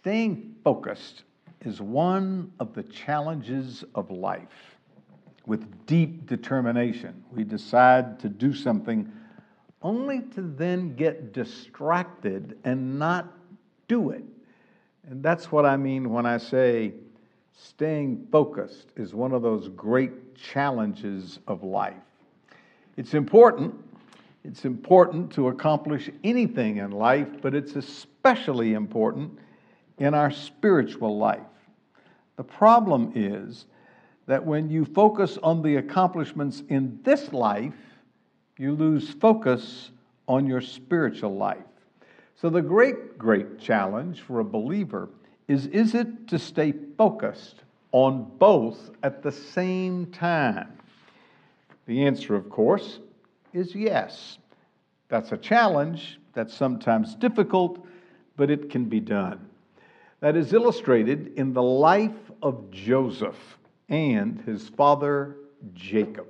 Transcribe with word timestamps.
Staying 0.00 0.54
focused 0.64 1.24
is 1.60 1.82
one 1.82 2.50
of 2.58 2.72
the 2.72 2.82
challenges 2.84 3.84
of 3.94 4.10
life. 4.10 4.78
With 5.44 5.84
deep 5.84 6.26
determination, 6.26 7.22
we 7.30 7.44
decide 7.44 8.18
to 8.20 8.30
do 8.30 8.54
something 8.54 9.12
only 9.82 10.22
to 10.34 10.40
then 10.40 10.96
get 10.96 11.34
distracted 11.34 12.56
and 12.64 12.98
not 12.98 13.30
do 13.88 14.08
it. 14.08 14.24
And 15.06 15.22
that's 15.22 15.52
what 15.52 15.66
I 15.66 15.76
mean 15.76 16.08
when 16.08 16.24
I 16.24 16.38
say 16.38 16.94
staying 17.52 18.26
focused 18.32 18.86
is 18.96 19.12
one 19.12 19.32
of 19.32 19.42
those 19.42 19.68
great 19.68 20.34
challenges 20.34 21.40
of 21.46 21.62
life. 21.62 21.92
It's 22.96 23.12
important. 23.12 23.74
It's 24.44 24.64
important 24.64 25.30
to 25.32 25.48
accomplish 25.48 26.08
anything 26.24 26.78
in 26.78 26.90
life, 26.90 27.28
but 27.42 27.54
it's 27.54 27.76
especially 27.76 28.72
important 28.72 29.38
in 30.00 30.14
our 30.14 30.30
spiritual 30.30 31.18
life. 31.18 31.40
The 32.36 32.42
problem 32.42 33.12
is 33.14 33.66
that 34.26 34.44
when 34.44 34.70
you 34.70 34.86
focus 34.86 35.38
on 35.42 35.62
the 35.62 35.76
accomplishments 35.76 36.62
in 36.68 36.98
this 37.04 37.32
life, 37.32 37.74
you 38.56 38.72
lose 38.72 39.10
focus 39.10 39.90
on 40.26 40.46
your 40.46 40.62
spiritual 40.62 41.36
life. 41.36 41.58
So, 42.36 42.48
the 42.48 42.62
great, 42.62 43.18
great 43.18 43.58
challenge 43.58 44.22
for 44.22 44.40
a 44.40 44.44
believer 44.44 45.10
is 45.48 45.66
is 45.66 45.94
it 45.94 46.28
to 46.28 46.38
stay 46.38 46.72
focused 46.96 47.56
on 47.92 48.30
both 48.38 48.90
at 49.02 49.22
the 49.22 49.32
same 49.32 50.06
time? 50.06 50.72
The 51.86 52.06
answer, 52.06 52.34
of 52.34 52.48
course, 52.48 53.00
is 53.52 53.74
yes. 53.74 54.38
That's 55.08 55.32
a 55.32 55.36
challenge, 55.36 56.20
that's 56.32 56.54
sometimes 56.54 57.14
difficult, 57.16 57.84
but 58.36 58.48
it 58.50 58.70
can 58.70 58.84
be 58.84 59.00
done 59.00 59.49
that 60.20 60.36
is 60.36 60.52
illustrated 60.52 61.32
in 61.36 61.52
the 61.52 61.62
life 61.62 62.30
of 62.42 62.70
Joseph 62.70 63.58
and 63.88 64.40
his 64.42 64.68
father 64.68 65.36
Jacob. 65.74 66.26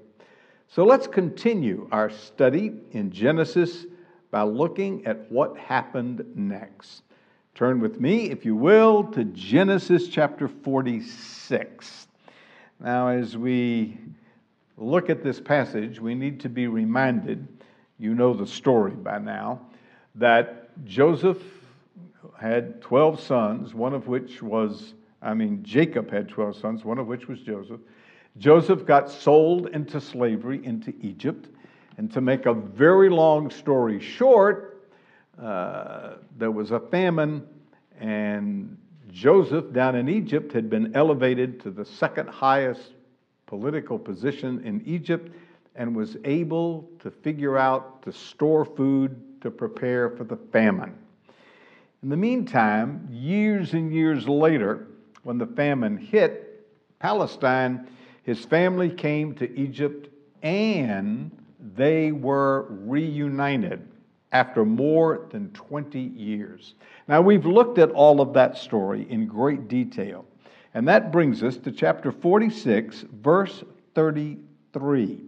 So 0.69 0.85
let's 0.85 1.07
continue 1.07 1.89
our 1.91 2.11
study 2.11 2.73
in 2.93 3.11
Genesis 3.11 3.87
by 4.31 4.43
looking 4.43 5.05
at 5.07 5.31
what 5.31 5.59
happened 5.59 6.25
next. 6.35 7.03
Turn 7.55 7.81
with 7.81 8.01
me, 8.01 8.31
if 8.31 8.45
you 8.45 8.55
will, 8.55 9.05
to 9.05 9.25
Genesis 9.25 10.09
chapter 10.09 10.47
46. 10.47 12.07
Now, 12.79 13.09
as 13.09 13.37
we 13.37 13.99
look 14.79 15.11
at 15.11 15.23
this 15.23 15.41
passage, 15.41 16.01
we 16.01 16.15
need 16.15 16.41
to 16.41 16.49
be 16.49 16.69
reminded, 16.69 17.47
you 17.99 18.15
know 18.15 18.33
the 18.33 18.47
story 18.47 18.93
by 18.93 19.19
now, 19.19 19.61
that 20.15 20.85
Joseph 20.85 21.43
had 22.41 22.81
12 22.81 23.21
sons, 23.21 23.75
one 23.75 23.93
of 23.93 24.09
which 24.09 24.43
was, 24.43 24.95
I 25.21 25.35
mean, 25.35 25.63
Jacob 25.63 26.11
had 26.11 26.27
12 26.29 26.57
sons, 26.57 26.85
one 26.87 26.99
of 26.99 27.07
which 27.07 27.29
was 27.29 27.41
Joseph. 27.41 27.81
Joseph 28.39 28.87
got 28.87 29.11
sold 29.11 29.69
into 29.69 30.01
slavery 30.01 30.65
into 30.65 30.95
Egypt. 31.03 31.49
And 31.99 32.11
to 32.13 32.23
make 32.23 32.47
a 32.47 32.55
very 32.55 33.11
long 33.11 33.51
story 33.51 34.01
short, 34.01 34.89
uh, 35.41 36.15
there 36.39 36.51
was 36.51 36.71
a 36.71 36.81
famine, 36.81 37.47
and 37.99 38.79
Joseph 39.11 39.73
down 39.75 39.95
in 39.97 40.09
Egypt 40.09 40.51
had 40.53 40.71
been 40.71 40.97
elevated 40.97 41.61
to 41.61 41.71
the 41.71 41.85
second 41.85 42.29
highest 42.31 42.93
political 43.45 43.99
position 43.99 44.65
in 44.65 44.81
Egypt 44.87 45.31
and 45.75 45.95
was 45.95 46.17
able 46.25 46.89
to 47.01 47.11
figure 47.11 47.59
out 47.59 48.03
to 48.03 48.13
store 48.13 48.65
food 48.65 49.41
to 49.43 49.51
prepare 49.51 50.09
for 50.09 50.25
the 50.25 50.37
famine. 50.37 50.95
In 52.03 52.09
the 52.09 52.17
meantime, 52.17 53.07
years 53.11 53.75
and 53.75 53.93
years 53.93 54.27
later, 54.27 54.87
when 55.23 55.37
the 55.37 55.47
famine 55.47 55.99
hit 55.99 56.67
Palestine, 56.99 57.87
his 58.23 58.43
family 58.47 58.89
came 58.89 59.35
to 59.35 59.59
Egypt 59.59 60.09
and 60.43 61.31
they 61.77 62.11
were 62.11 62.69
reunited 62.71 63.87
after 64.33 64.65
more 64.65 65.27
than 65.31 65.51
20 65.51 66.01
years. 66.01 66.75
Now, 67.07 67.21
we've 67.21 67.45
looked 67.45 67.77
at 67.77 67.91
all 67.91 68.23
of 68.23 68.33
that 68.33 68.57
story 68.57 69.07
in 69.11 69.27
great 69.27 69.69
detail, 69.69 70.25
and 70.73 70.89
that 70.89 71.13
brings 71.13 71.43
us 71.43 71.59
to 71.59 71.71
chapter 71.71 72.13
46, 72.13 73.05
verse 73.21 73.63
33. 73.95 75.21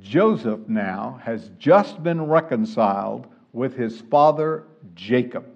Joseph 0.00 0.60
now 0.68 1.20
has 1.24 1.50
just 1.58 2.04
been 2.04 2.22
reconciled 2.26 3.26
with 3.52 3.74
his 3.74 4.00
father 4.02 4.64
Jacob. 4.94 5.46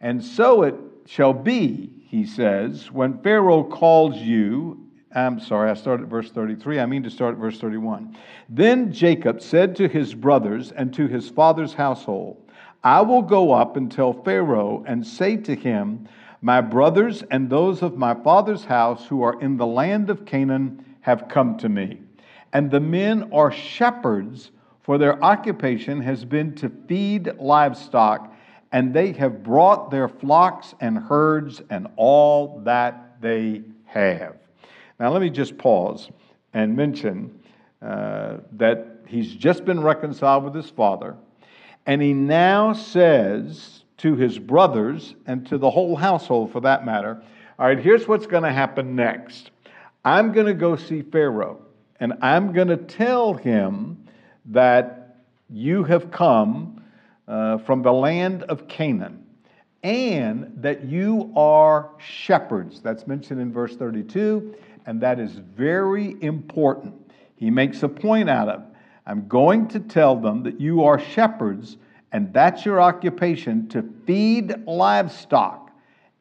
And 0.00 0.24
so 0.24 0.62
it 0.62 0.74
shall 1.06 1.32
be, 1.32 1.90
he 2.06 2.24
says, 2.24 2.90
when 2.90 3.18
Pharaoh 3.18 3.64
calls 3.64 4.16
you. 4.16 4.86
I'm 5.12 5.40
sorry, 5.40 5.70
I 5.70 5.74
started 5.74 6.04
at 6.04 6.08
verse 6.08 6.30
33. 6.30 6.78
I 6.78 6.86
mean 6.86 7.02
to 7.02 7.10
start 7.10 7.34
at 7.34 7.40
verse 7.40 7.58
31. 7.58 8.16
Then 8.48 8.92
Jacob 8.92 9.42
said 9.42 9.74
to 9.76 9.88
his 9.88 10.14
brothers 10.14 10.70
and 10.70 10.94
to 10.94 11.08
his 11.08 11.28
father's 11.28 11.74
household, 11.74 12.48
I 12.82 13.00
will 13.00 13.22
go 13.22 13.52
up 13.52 13.76
and 13.76 13.90
tell 13.90 14.12
Pharaoh 14.12 14.84
and 14.86 15.06
say 15.06 15.36
to 15.36 15.54
him, 15.54 16.08
My 16.40 16.60
brothers 16.60 17.22
and 17.30 17.50
those 17.50 17.82
of 17.82 17.98
my 17.98 18.14
father's 18.14 18.64
house 18.64 19.06
who 19.06 19.22
are 19.22 19.40
in 19.42 19.56
the 19.56 19.66
land 19.66 20.10
of 20.10 20.24
Canaan 20.24 20.84
have 21.00 21.28
come 21.28 21.58
to 21.58 21.68
me. 21.68 22.00
And 22.52 22.70
the 22.70 22.80
men 22.80 23.30
are 23.32 23.52
shepherds, 23.52 24.52
for 24.82 24.96
their 24.96 25.22
occupation 25.22 26.00
has 26.00 26.24
been 26.24 26.54
to 26.56 26.70
feed 26.88 27.32
livestock 27.38 28.29
and 28.72 28.94
they 28.94 29.12
have 29.12 29.42
brought 29.42 29.90
their 29.90 30.08
flocks 30.08 30.74
and 30.80 30.96
herds 30.96 31.60
and 31.70 31.88
all 31.96 32.60
that 32.64 33.20
they 33.20 33.62
have. 33.84 34.36
Now, 34.98 35.10
let 35.10 35.22
me 35.22 35.30
just 35.30 35.58
pause 35.58 36.10
and 36.52 36.76
mention 36.76 37.40
uh, 37.82 38.38
that 38.52 38.86
he's 39.06 39.34
just 39.34 39.64
been 39.64 39.80
reconciled 39.82 40.44
with 40.44 40.54
his 40.54 40.70
father, 40.70 41.16
and 41.86 42.00
he 42.00 42.12
now 42.12 42.72
says 42.72 43.84
to 43.98 44.14
his 44.14 44.38
brothers 44.38 45.14
and 45.26 45.46
to 45.48 45.58
the 45.58 45.70
whole 45.70 45.96
household 45.96 46.52
for 46.52 46.60
that 46.60 46.84
matter, 46.84 47.22
All 47.58 47.66
right, 47.66 47.78
here's 47.78 48.06
what's 48.06 48.26
going 48.26 48.44
to 48.44 48.52
happen 48.52 48.94
next. 48.94 49.50
I'm 50.04 50.32
going 50.32 50.46
to 50.46 50.54
go 50.54 50.76
see 50.76 51.02
Pharaoh, 51.02 51.60
and 51.98 52.14
I'm 52.22 52.52
going 52.52 52.68
to 52.68 52.76
tell 52.76 53.34
him 53.34 54.06
that 54.46 55.16
you 55.50 55.84
have 55.84 56.10
come 56.10 56.79
uh, 57.30 57.58
from 57.58 57.80
the 57.80 57.92
land 57.92 58.42
of 58.44 58.66
Canaan, 58.66 59.24
and 59.84 60.52
that 60.56 60.84
you 60.84 61.32
are 61.36 61.90
shepherds. 61.98 62.80
That's 62.80 63.06
mentioned 63.06 63.40
in 63.40 63.52
verse 63.52 63.76
32, 63.76 64.56
and 64.84 65.00
that 65.00 65.20
is 65.20 65.30
very 65.34 66.16
important. 66.22 67.12
He 67.36 67.48
makes 67.48 67.84
a 67.84 67.88
point 67.88 68.28
out 68.28 68.48
of 68.48 68.64
I'm 69.06 69.28
going 69.28 69.68
to 69.68 69.78
tell 69.78 70.16
them 70.16 70.42
that 70.42 70.60
you 70.60 70.82
are 70.82 70.98
shepherds, 70.98 71.76
and 72.10 72.34
that's 72.34 72.64
your 72.64 72.80
occupation 72.80 73.68
to 73.68 73.88
feed 74.06 74.66
livestock, 74.66 75.70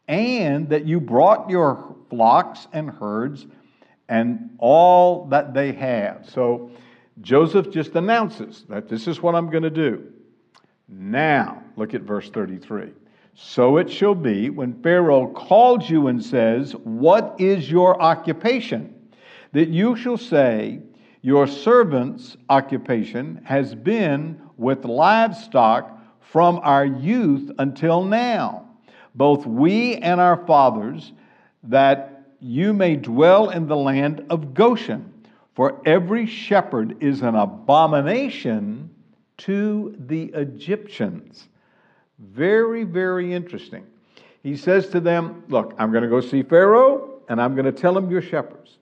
and 0.07 0.69
that 0.69 0.85
you 0.85 0.99
brought 0.99 1.49
your 1.49 1.95
flocks 2.11 2.67
and 2.71 2.87
herds 2.87 3.47
and 4.07 4.51
all 4.59 5.25
that 5.29 5.55
they 5.55 5.71
have. 5.71 6.29
So 6.29 6.69
Joseph 7.21 7.71
just 7.71 7.95
announces 7.95 8.63
that 8.69 8.87
this 8.87 9.07
is 9.07 9.23
what 9.23 9.33
I'm 9.33 9.49
going 9.49 9.63
to 9.63 9.71
do. 9.71 10.13
Now, 10.89 11.63
look 11.75 11.93
at 11.93 12.01
verse 12.01 12.29
33. 12.29 12.91
So 13.35 13.77
it 13.77 13.89
shall 13.89 14.15
be 14.15 14.49
when 14.49 14.81
Pharaoh 14.81 15.27
calls 15.27 15.89
you 15.89 16.07
and 16.07 16.23
says, 16.23 16.73
What 16.83 17.35
is 17.37 17.69
your 17.69 18.01
occupation? 18.01 18.93
That 19.53 19.69
you 19.69 19.95
shall 19.95 20.17
say, 20.17 20.79
Your 21.21 21.47
servant's 21.47 22.37
occupation 22.49 23.41
has 23.45 23.75
been 23.75 24.41
with 24.57 24.83
livestock 24.83 25.97
from 26.19 26.59
our 26.63 26.85
youth 26.85 27.51
until 27.59 28.03
now, 28.03 28.67
both 29.15 29.45
we 29.45 29.95
and 29.97 30.19
our 30.19 30.45
fathers, 30.45 31.13
that 31.63 32.23
you 32.39 32.73
may 32.73 32.95
dwell 32.95 33.49
in 33.49 33.67
the 33.67 33.75
land 33.75 34.25
of 34.29 34.53
Goshen. 34.53 35.13
For 35.55 35.81
every 35.85 36.25
shepherd 36.25 37.01
is 37.03 37.21
an 37.21 37.35
abomination 37.35 38.89
to 39.39 39.95
the 40.07 40.25
Egyptians. 40.35 41.47
Very, 42.19 42.83
very 42.83 43.33
interesting. 43.33 43.85
He 44.43 44.55
says 44.55 44.87
to 44.89 44.99
them, 44.99 45.43
Look, 45.49 45.73
I'm 45.77 45.91
going 45.91 46.03
to 46.03 46.09
go 46.09 46.21
see 46.21 46.43
Pharaoh 46.43 47.21
and 47.27 47.41
I'm 47.41 47.53
going 47.55 47.65
to 47.65 47.71
tell 47.71 47.97
him 47.97 48.09
you're 48.09 48.21
shepherds. 48.21 48.77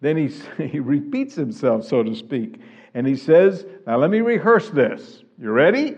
Then 0.00 0.16
he, 0.16 0.28
he 0.66 0.80
repeats 0.80 1.34
himself, 1.34 1.86
so 1.86 2.02
to 2.02 2.14
speak, 2.14 2.60
and 2.94 3.06
he 3.06 3.16
says, 3.16 3.64
Now 3.86 3.98
let 3.98 4.10
me 4.10 4.20
rehearse 4.20 4.70
this. 4.70 5.22
You 5.40 5.50
ready? 5.50 5.96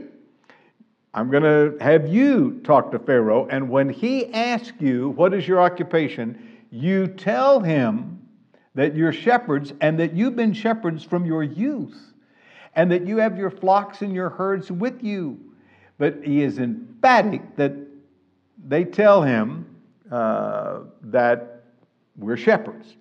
I'm 1.15 1.31
going 1.31 1.43
to 1.43 1.77
have 1.85 2.09
you 2.09 2.61
talk 2.65 2.91
to 2.93 2.99
Pharaoh, 2.99 3.47
and 3.51 3.69
when 3.69 3.89
he 3.91 4.33
asks 4.33 4.73
you, 4.81 5.11
What 5.11 5.35
is 5.35 5.47
your 5.47 5.61
occupation? 5.61 6.49
you 6.73 7.07
tell 7.07 7.61
him 7.61 8.27
that 8.75 8.97
you're 8.97 9.13
shepherds 9.13 9.75
and 9.83 10.01
that 10.01 10.15
you've 10.15 10.35
been 10.35 10.55
shepherds 10.55 11.05
from 11.05 11.27
your 11.27 11.43
youth 11.43 12.12
and 12.75 12.91
that 12.91 13.07
you 13.07 13.19
have 13.19 13.37
your 13.37 13.51
flocks 13.51 14.03
and 14.03 14.15
your 14.15 14.31
herds 14.31 14.71
with 14.71 15.03
you. 15.03 15.39
But 15.99 16.25
he 16.25 16.43
is 16.43 16.59
emphatic 16.59 17.57
that 17.57 17.73
they 18.67 18.85
tell 18.85 19.23
him 19.23 19.67
uh, 20.11 20.81
that 21.03 21.65
we're 22.17 22.37
shepherds. 22.37 22.97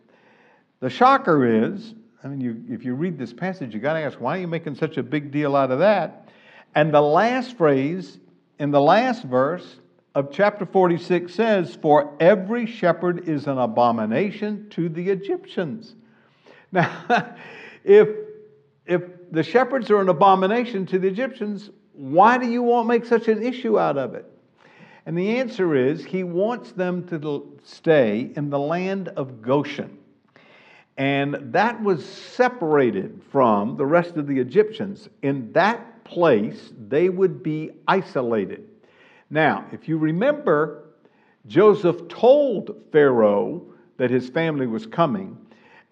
The 0.79 0.89
shocker 0.89 1.65
is, 1.65 1.93
I 2.23 2.27
mean, 2.27 2.41
you, 2.41 2.63
if 2.69 2.83
you 2.83 2.95
read 2.95 3.17
this 3.17 3.33
passage, 3.33 3.73
you 3.73 3.79
got 3.79 3.93
to 3.93 3.99
ask, 3.99 4.19
why 4.19 4.37
are 4.37 4.41
you 4.41 4.47
making 4.47 4.75
such 4.75 4.97
a 4.97 5.03
big 5.03 5.31
deal 5.31 5.55
out 5.55 5.71
of 5.71 5.79
that? 5.79 6.29
And 6.75 6.93
the 6.93 7.01
last 7.01 7.57
phrase 7.57 8.17
in 8.59 8.71
the 8.71 8.81
last 8.81 9.23
verse 9.23 9.79
of 10.15 10.31
chapter 10.31 10.65
46 10.65 11.33
says, 11.33 11.75
For 11.81 12.15
every 12.19 12.65
shepherd 12.65 13.27
is 13.27 13.47
an 13.47 13.57
abomination 13.57 14.69
to 14.71 14.89
the 14.89 15.09
Egyptians. 15.09 15.95
Now, 16.73 17.35
if, 17.83 18.07
if 18.85 19.01
the 19.31 19.43
shepherds 19.43 19.89
are 19.89 20.01
an 20.01 20.09
abomination 20.09 20.85
to 20.87 20.99
the 20.99 21.07
Egyptians, 21.07 21.69
why 21.93 22.37
do 22.37 22.47
you 22.47 22.61
want 22.61 22.85
to 22.85 22.87
make 22.87 23.05
such 23.05 23.27
an 23.27 23.41
issue 23.41 23.79
out 23.79 23.97
of 23.97 24.13
it? 24.13 24.25
And 25.05 25.17
the 25.17 25.39
answer 25.39 25.75
is 25.75 26.05
he 26.05 26.23
wants 26.23 26.73
them 26.73 27.07
to 27.07 27.59
stay 27.63 28.31
in 28.35 28.49
the 28.49 28.59
land 28.59 29.07
of 29.09 29.41
Goshen. 29.41 29.97
And 30.97 31.53
that 31.53 31.81
was 31.81 32.05
separated 32.05 33.21
from 33.31 33.77
the 33.77 33.85
rest 33.85 34.17
of 34.17 34.27
the 34.27 34.39
Egyptians. 34.39 35.09
In 35.21 35.51
that 35.53 36.03
place, 36.03 36.73
they 36.87 37.09
would 37.09 37.41
be 37.41 37.71
isolated. 37.87 38.67
Now, 39.29 39.65
if 39.71 39.87
you 39.87 39.97
remember, 39.97 40.89
Joseph 41.47 42.07
told 42.09 42.75
Pharaoh 42.91 43.63
that 43.97 44.11
his 44.11 44.29
family 44.29 44.67
was 44.67 44.85
coming, 44.85 45.37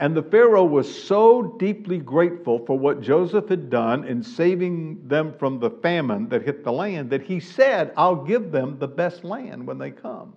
and 0.01 0.15
the 0.15 0.23
Pharaoh 0.23 0.63
was 0.63 1.03
so 1.03 1.43
deeply 1.59 1.97
grateful 1.97 2.65
for 2.65 2.79
what 2.79 3.01
Joseph 3.01 3.49
had 3.49 3.69
done 3.69 4.05
in 4.05 4.23
saving 4.23 5.05
them 5.05 5.33
from 5.37 5.59
the 5.59 5.69
famine 5.69 6.29
that 6.29 6.43
hit 6.43 6.63
the 6.63 6.71
land 6.71 7.09
that 7.09 7.21
he 7.21 7.41
said, 7.41 7.91
I'll 7.97 8.23
give 8.23 8.49
them 8.49 8.79
the 8.79 8.87
best 8.87 9.25
land 9.25 9.67
when 9.67 9.77
they 9.77 9.91
come. 9.91 10.33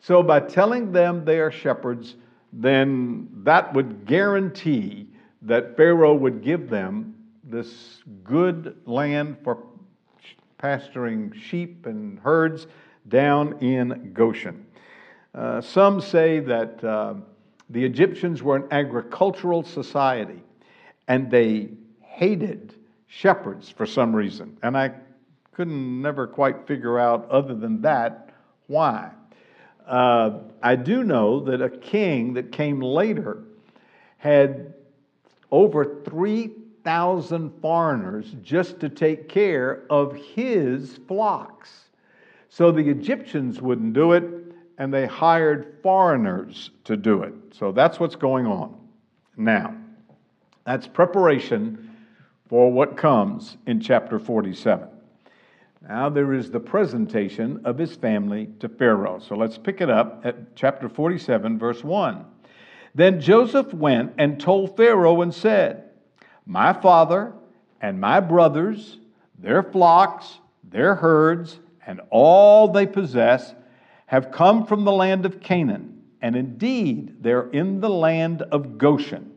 So, 0.00 0.22
by 0.22 0.40
telling 0.40 0.92
them 0.92 1.26
they 1.26 1.40
are 1.40 1.50
shepherds, 1.50 2.16
then 2.54 3.28
that 3.44 3.74
would 3.74 4.06
guarantee 4.06 5.08
that 5.42 5.76
Pharaoh 5.76 6.14
would 6.14 6.42
give 6.42 6.70
them 6.70 7.14
this 7.44 8.02
good 8.24 8.80
land 8.86 9.36
for 9.44 9.62
pasturing 10.56 11.32
sheep 11.32 11.84
and 11.84 12.18
herds 12.20 12.66
down 13.08 13.58
in 13.62 14.12
Goshen. 14.14 14.64
Uh, 15.34 15.60
some 15.60 16.00
say 16.00 16.40
that. 16.40 16.82
Uh, 16.82 17.14
the 17.70 17.84
Egyptians 17.84 18.42
were 18.42 18.56
an 18.56 18.64
agricultural 18.70 19.62
society, 19.62 20.42
and 21.08 21.30
they 21.30 21.68
hated 22.00 22.74
shepherds 23.06 23.70
for 23.70 23.86
some 23.86 24.14
reason. 24.14 24.58
And 24.62 24.76
I 24.76 24.92
couldn't 25.52 26.02
never 26.02 26.26
quite 26.26 26.66
figure 26.66 26.98
out, 26.98 27.30
other 27.30 27.54
than 27.54 27.82
that, 27.82 28.34
why. 28.66 29.10
Uh, 29.86 30.40
I 30.62 30.76
do 30.76 31.04
know 31.04 31.40
that 31.40 31.62
a 31.62 31.70
king 31.70 32.34
that 32.34 32.52
came 32.52 32.80
later 32.80 33.44
had 34.18 34.74
over 35.50 36.02
3,000 36.04 37.50
foreigners 37.60 38.34
just 38.42 38.80
to 38.80 38.88
take 38.88 39.28
care 39.28 39.84
of 39.90 40.14
his 40.14 40.98
flocks. 41.08 41.86
So 42.48 42.70
the 42.70 42.88
Egyptians 42.88 43.60
wouldn't 43.60 43.92
do 43.92 44.12
it, 44.12 44.24
and 44.80 44.92
they 44.92 45.06
hired 45.06 45.76
foreigners 45.82 46.70
to 46.84 46.96
do 46.96 47.22
it. 47.22 47.34
So 47.52 47.70
that's 47.70 48.00
what's 48.00 48.16
going 48.16 48.46
on. 48.46 48.74
Now, 49.36 49.76
that's 50.64 50.88
preparation 50.88 51.94
for 52.48 52.72
what 52.72 52.96
comes 52.96 53.58
in 53.66 53.78
chapter 53.80 54.18
47. 54.18 54.88
Now 55.86 56.08
there 56.08 56.32
is 56.32 56.50
the 56.50 56.60
presentation 56.60 57.60
of 57.66 57.76
his 57.76 57.94
family 57.94 58.48
to 58.60 58.70
Pharaoh. 58.70 59.18
So 59.18 59.36
let's 59.36 59.58
pick 59.58 59.82
it 59.82 59.90
up 59.90 60.22
at 60.24 60.56
chapter 60.56 60.88
47, 60.88 61.58
verse 61.58 61.84
1. 61.84 62.24
Then 62.94 63.20
Joseph 63.20 63.74
went 63.74 64.14
and 64.16 64.40
told 64.40 64.78
Pharaoh 64.78 65.20
and 65.20 65.34
said, 65.34 65.90
My 66.46 66.72
father 66.72 67.34
and 67.82 68.00
my 68.00 68.20
brothers, 68.20 68.96
their 69.38 69.62
flocks, 69.62 70.38
their 70.64 70.94
herds, 70.94 71.60
and 71.86 72.00
all 72.08 72.68
they 72.68 72.86
possess 72.86 73.54
have 74.10 74.32
come 74.32 74.66
from 74.66 74.82
the 74.82 74.90
land 74.90 75.24
of 75.24 75.38
Canaan, 75.38 76.02
and 76.20 76.34
indeed 76.34 77.22
they're 77.22 77.48
in 77.50 77.80
the 77.80 77.88
land 77.88 78.42
of 78.42 78.76
Goshen. 78.76 79.30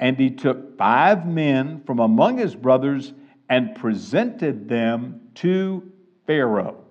And 0.00 0.18
he 0.18 0.28
took 0.28 0.76
five 0.76 1.26
men 1.26 1.80
from 1.86 1.98
among 1.98 2.36
his 2.36 2.54
brothers 2.54 3.14
and 3.48 3.74
presented 3.74 4.68
them 4.68 5.18
to 5.36 5.90
Pharaoh. 6.26 6.84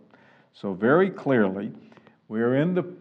So, 0.53 0.73
very 0.73 1.11
clearly, 1.11 1.71
we're 2.27 2.55
in 2.55 2.73
the 2.73 2.91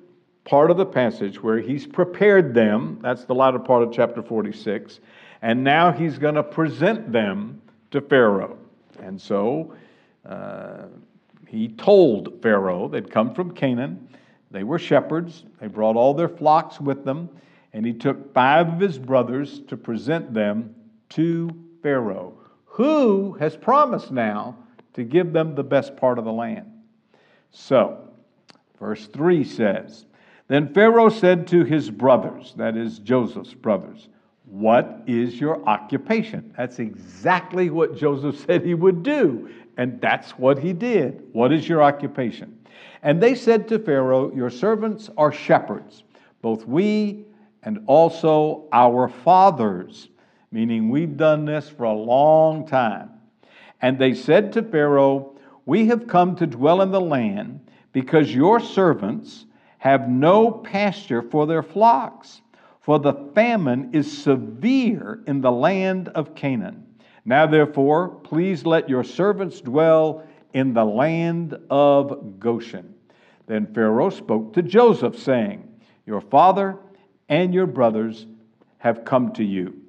part 0.44 0.70
of 0.70 0.76
the 0.76 0.84
passage 0.84 1.42
where 1.42 1.58
he's 1.58 1.86
prepared 1.86 2.52
them. 2.52 2.98
That's 3.00 3.24
the 3.24 3.34
latter 3.34 3.58
part 3.58 3.84
of 3.84 3.90
chapter 3.90 4.22
46. 4.22 5.00
And 5.40 5.64
now 5.64 5.92
he's 5.92 6.18
going 6.18 6.34
to 6.34 6.42
present 6.42 7.10
them 7.10 7.62
to 7.90 8.02
Pharaoh. 8.02 8.58
And 8.98 9.18
so 9.18 9.74
uh, 10.28 10.88
he 11.50 11.68
told 11.68 12.40
Pharaoh 12.42 12.88
they'd 12.88 13.10
come 13.10 13.34
from 13.34 13.52
Canaan 13.52 14.08
they 14.50 14.64
were 14.64 14.78
shepherds. 14.78 15.44
They 15.60 15.68
brought 15.68 15.96
all 15.96 16.14
their 16.14 16.28
flocks 16.28 16.80
with 16.80 17.04
them, 17.04 17.28
and 17.72 17.86
he 17.86 17.92
took 17.92 18.34
five 18.34 18.68
of 18.68 18.80
his 18.80 18.98
brothers 18.98 19.60
to 19.68 19.76
present 19.76 20.34
them 20.34 20.74
to 21.10 21.50
Pharaoh, 21.82 22.34
who 22.64 23.34
has 23.34 23.56
promised 23.56 24.10
now 24.10 24.56
to 24.94 25.04
give 25.04 25.32
them 25.32 25.54
the 25.54 25.62
best 25.62 25.96
part 25.96 26.18
of 26.18 26.24
the 26.24 26.32
land. 26.32 26.70
So, 27.52 28.08
verse 28.78 29.06
3 29.06 29.44
says 29.44 30.06
Then 30.48 30.74
Pharaoh 30.74 31.10
said 31.10 31.46
to 31.48 31.64
his 31.64 31.90
brothers, 31.90 32.54
that 32.56 32.76
is 32.76 32.98
Joseph's 32.98 33.54
brothers, 33.54 34.08
What 34.46 35.02
is 35.06 35.40
your 35.40 35.64
occupation? 35.68 36.52
That's 36.56 36.80
exactly 36.80 37.70
what 37.70 37.96
Joseph 37.96 38.44
said 38.46 38.64
he 38.64 38.74
would 38.74 39.04
do, 39.04 39.48
and 39.80 39.98
that's 39.98 40.32
what 40.32 40.58
he 40.58 40.74
did. 40.74 41.22
What 41.32 41.54
is 41.54 41.66
your 41.66 41.82
occupation? 41.82 42.58
And 43.02 43.18
they 43.18 43.34
said 43.34 43.66
to 43.68 43.78
Pharaoh, 43.78 44.30
Your 44.34 44.50
servants 44.50 45.08
are 45.16 45.32
shepherds, 45.32 46.04
both 46.42 46.66
we 46.66 47.24
and 47.62 47.82
also 47.86 48.68
our 48.74 49.08
fathers, 49.08 50.10
meaning 50.52 50.90
we've 50.90 51.16
done 51.16 51.46
this 51.46 51.70
for 51.70 51.84
a 51.84 51.94
long 51.94 52.66
time. 52.66 53.08
And 53.80 53.98
they 53.98 54.12
said 54.12 54.52
to 54.52 54.62
Pharaoh, 54.62 55.34
We 55.64 55.86
have 55.86 56.06
come 56.06 56.36
to 56.36 56.46
dwell 56.46 56.82
in 56.82 56.90
the 56.90 57.00
land 57.00 57.60
because 57.94 58.34
your 58.34 58.60
servants 58.60 59.46
have 59.78 60.10
no 60.10 60.50
pasture 60.50 61.22
for 61.22 61.46
their 61.46 61.62
flocks, 61.62 62.42
for 62.82 62.98
the 62.98 63.14
famine 63.34 63.94
is 63.94 64.22
severe 64.22 65.22
in 65.26 65.40
the 65.40 65.50
land 65.50 66.08
of 66.08 66.34
Canaan. 66.34 66.84
Now, 67.30 67.46
therefore, 67.46 68.08
please 68.08 68.66
let 68.66 68.88
your 68.88 69.04
servants 69.04 69.60
dwell 69.60 70.24
in 70.52 70.74
the 70.74 70.84
land 70.84 71.56
of 71.70 72.40
Goshen. 72.40 72.92
Then 73.46 73.72
Pharaoh 73.72 74.10
spoke 74.10 74.52
to 74.54 74.62
Joseph, 74.62 75.16
saying, 75.16 75.62
Your 76.06 76.20
father 76.20 76.76
and 77.28 77.54
your 77.54 77.68
brothers 77.68 78.26
have 78.78 79.04
come 79.04 79.32
to 79.34 79.44
you. 79.44 79.80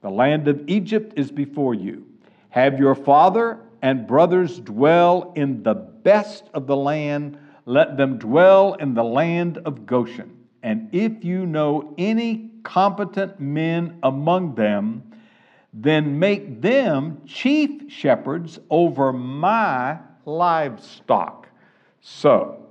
The 0.00 0.10
land 0.10 0.48
of 0.48 0.68
Egypt 0.68 1.12
is 1.16 1.30
before 1.30 1.72
you. 1.72 2.04
Have 2.48 2.80
your 2.80 2.96
father 2.96 3.60
and 3.80 4.04
brothers 4.04 4.58
dwell 4.58 5.32
in 5.36 5.62
the 5.62 5.74
best 5.74 6.50
of 6.52 6.66
the 6.66 6.76
land. 6.76 7.38
Let 7.64 7.96
them 7.96 8.18
dwell 8.18 8.74
in 8.74 8.94
the 8.94 9.04
land 9.04 9.58
of 9.58 9.86
Goshen. 9.86 10.36
And 10.64 10.92
if 10.92 11.24
you 11.24 11.46
know 11.46 11.94
any 11.96 12.50
competent 12.64 13.38
men 13.38 14.00
among 14.02 14.56
them, 14.56 15.07
then 15.82 16.18
make 16.18 16.60
them 16.60 17.22
chief 17.24 17.90
shepherds 17.90 18.58
over 18.68 19.12
my 19.12 19.98
livestock. 20.24 21.48
So, 22.00 22.66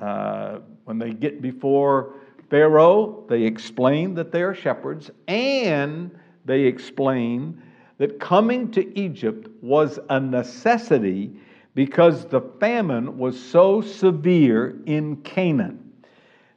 uh, 0.00 0.60
when 0.84 0.98
they 0.98 1.12
get 1.12 1.42
before 1.42 2.14
Pharaoh, 2.48 3.24
they 3.28 3.42
explain 3.42 4.14
that 4.14 4.32
they 4.32 4.42
are 4.42 4.54
shepherds, 4.54 5.10
and 5.26 6.10
they 6.46 6.62
explain 6.62 7.60
that 7.98 8.18
coming 8.18 8.70
to 8.70 8.98
Egypt 8.98 9.48
was 9.60 9.98
a 10.08 10.18
necessity 10.18 11.32
because 11.74 12.24
the 12.24 12.40
famine 12.60 13.18
was 13.18 13.38
so 13.38 13.82
severe 13.82 14.80
in 14.86 15.16
Canaan. 15.16 15.92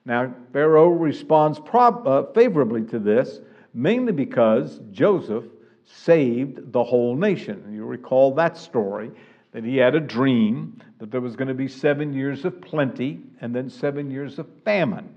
Now, 0.06 0.34
Pharaoh 0.54 0.90
responds 0.90 1.60
prob- 1.60 2.08
uh, 2.08 2.24
favorably 2.34 2.84
to 2.86 3.00
this, 3.00 3.42
mainly 3.74 4.14
because 4.14 4.80
Joseph 4.92 5.44
saved 5.86 6.72
the 6.72 6.84
whole 6.84 7.16
nation. 7.16 7.72
You 7.74 7.86
recall 7.86 8.34
that 8.36 8.58
story 8.58 9.12
that 9.52 9.64
he 9.64 9.78
had 9.78 9.96
a 9.96 10.00
dream 10.00 10.82
that 11.00 11.12
there 11.12 11.22
was 11.22 11.36
going 11.36 11.48
to 11.48 11.54
be 11.54 11.68
seven 11.68 12.14
years 12.14 12.46
of 12.46 12.62
plenty 12.62 13.20
and 13.42 13.54
then 13.54 13.70
seven 13.70 14.10
years 14.10 14.40
of 14.40 14.48
famine. 14.64 15.14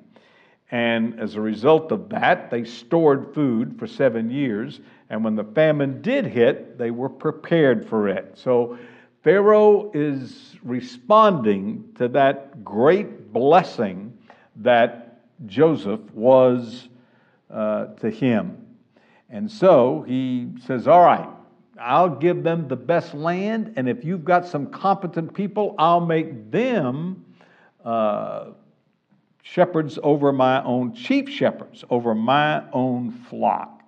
And 0.71 1.21
as 1.21 1.37
a 1.37 1.41
result 1.41 1.93
of 1.93 2.09
that, 2.09 2.51
they 2.51 2.65
stored 2.65 3.35
food 3.35 3.79
for 3.79 3.87
seven 3.87 4.31
years. 4.31 4.81
And 5.09 5.23
when 5.23 5.37
the 5.37 5.45
famine 5.45 6.03
did 6.03 6.27
hit, 6.27 6.79
they 6.79 6.91
were 6.91 7.09
prepared 7.09 7.89
for 7.89 8.09
it. 8.09 8.33
So 8.37 8.79
Pharaoh 9.23 9.91
is 9.95 10.57
responding 10.63 11.85
to 11.97 12.09
that 12.09 12.65
great 12.65 13.33
blessing 13.33 14.19
that 14.57 15.21
Joseph 15.47 16.01
was 16.13 16.89
uh, 17.51 17.87
to 18.01 18.11
him. 18.11 18.64
And 19.31 19.51
so 19.51 20.05
he 20.07 20.49
says, 20.67 20.87
All 20.87 21.05
right, 21.05 21.29
I'll 21.81 22.15
give 22.15 22.43
them 22.43 22.69
the 22.69 22.77
best 22.77 23.15
land, 23.15 23.75
and 23.77 23.89
if 23.89 24.05
you've 24.05 24.25
got 24.25 24.47
some 24.47 24.67
competent 24.67 25.35
people, 25.35 25.75
I'll 25.79 26.05
make 26.05 26.51
them 26.51 27.25
uh, 27.85 28.51
shepherds 29.43 29.99
over 30.03 30.33
my 30.33 30.63
own, 30.63 30.95
chief 30.95 31.29
shepherds 31.29 31.85
over 31.91 32.15
my 32.15 32.63
own 32.73 33.11
flock. 33.11 33.83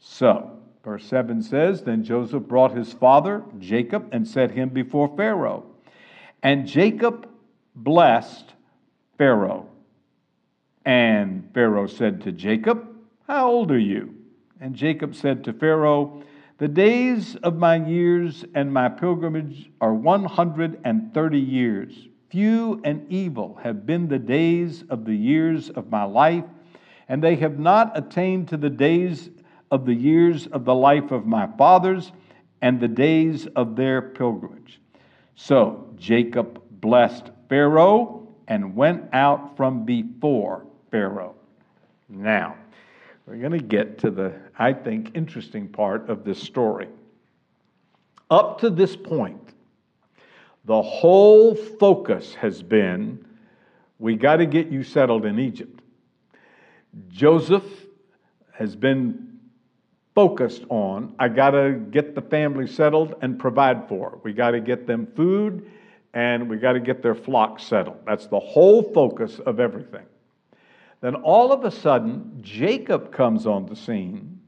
So, 0.00 0.58
verse 0.82 1.04
7 1.04 1.42
says 1.42 1.82
Then 1.82 2.02
Joseph 2.02 2.44
brought 2.44 2.76
his 2.76 2.92
father, 2.92 3.42
Jacob, 3.58 4.08
and 4.12 4.26
set 4.26 4.50
him 4.50 4.70
before 4.70 5.14
Pharaoh. 5.16 5.64
And 6.42 6.66
Jacob 6.66 7.28
blessed 7.74 8.54
Pharaoh. 9.18 9.68
And 10.84 11.48
Pharaoh 11.54 11.86
said 11.86 12.22
to 12.22 12.32
Jacob, 12.32 12.88
How 13.28 13.48
old 13.48 13.70
are 13.70 13.78
you? 13.78 14.21
And 14.62 14.76
Jacob 14.76 15.16
said 15.16 15.42
to 15.42 15.52
Pharaoh, 15.52 16.22
The 16.58 16.68
days 16.68 17.34
of 17.34 17.56
my 17.56 17.84
years 17.84 18.44
and 18.54 18.72
my 18.72 18.88
pilgrimage 18.88 19.68
are 19.80 19.92
130 19.92 21.38
years. 21.40 22.06
Few 22.30 22.80
and 22.84 23.04
evil 23.10 23.58
have 23.64 23.84
been 23.84 24.06
the 24.06 24.20
days 24.20 24.84
of 24.88 25.04
the 25.04 25.16
years 25.16 25.68
of 25.70 25.90
my 25.90 26.04
life, 26.04 26.44
and 27.08 27.20
they 27.20 27.34
have 27.34 27.58
not 27.58 27.98
attained 27.98 28.46
to 28.50 28.56
the 28.56 28.70
days 28.70 29.30
of 29.72 29.84
the 29.84 29.94
years 29.94 30.46
of 30.46 30.64
the 30.64 30.76
life 30.76 31.10
of 31.10 31.26
my 31.26 31.48
fathers 31.58 32.12
and 32.60 32.78
the 32.78 32.86
days 32.86 33.48
of 33.56 33.74
their 33.74 34.00
pilgrimage. 34.00 34.80
So 35.34 35.92
Jacob 35.96 36.62
blessed 36.70 37.32
Pharaoh 37.48 38.28
and 38.46 38.76
went 38.76 39.12
out 39.12 39.56
from 39.56 39.84
before 39.84 40.68
Pharaoh. 40.92 41.34
Now, 42.08 42.54
we're 43.26 43.36
going 43.36 43.52
to 43.52 43.58
get 43.58 43.98
to 43.98 44.10
the, 44.10 44.32
I 44.58 44.72
think, 44.72 45.12
interesting 45.14 45.68
part 45.68 46.08
of 46.10 46.24
this 46.24 46.40
story. 46.40 46.88
Up 48.30 48.60
to 48.60 48.70
this 48.70 48.96
point, 48.96 49.54
the 50.64 50.82
whole 50.82 51.54
focus 51.54 52.34
has 52.34 52.62
been 52.62 53.24
we 53.98 54.16
got 54.16 54.36
to 54.36 54.46
get 54.46 54.68
you 54.68 54.82
settled 54.82 55.24
in 55.24 55.38
Egypt. 55.38 55.80
Joseph 57.08 57.64
has 58.52 58.74
been 58.74 59.38
focused 60.14 60.64
on 60.68 61.14
I 61.18 61.28
got 61.28 61.50
to 61.50 61.72
get 61.90 62.14
the 62.14 62.22
family 62.22 62.66
settled 62.66 63.14
and 63.22 63.38
provide 63.38 63.88
for. 63.88 64.18
We 64.24 64.32
got 64.32 64.50
to 64.50 64.60
get 64.60 64.86
them 64.86 65.06
food 65.14 65.70
and 66.14 66.50
we 66.50 66.56
got 66.56 66.72
to 66.72 66.80
get 66.80 67.02
their 67.02 67.14
flock 67.14 67.60
settled. 67.60 67.98
That's 68.06 68.26
the 68.26 68.40
whole 68.40 68.82
focus 68.92 69.38
of 69.38 69.60
everything. 69.60 70.04
Then 71.02 71.16
all 71.16 71.52
of 71.52 71.64
a 71.64 71.70
sudden, 71.70 72.38
Jacob 72.40 73.12
comes 73.12 73.44
on 73.44 73.66
the 73.66 73.76
scene, 73.76 74.40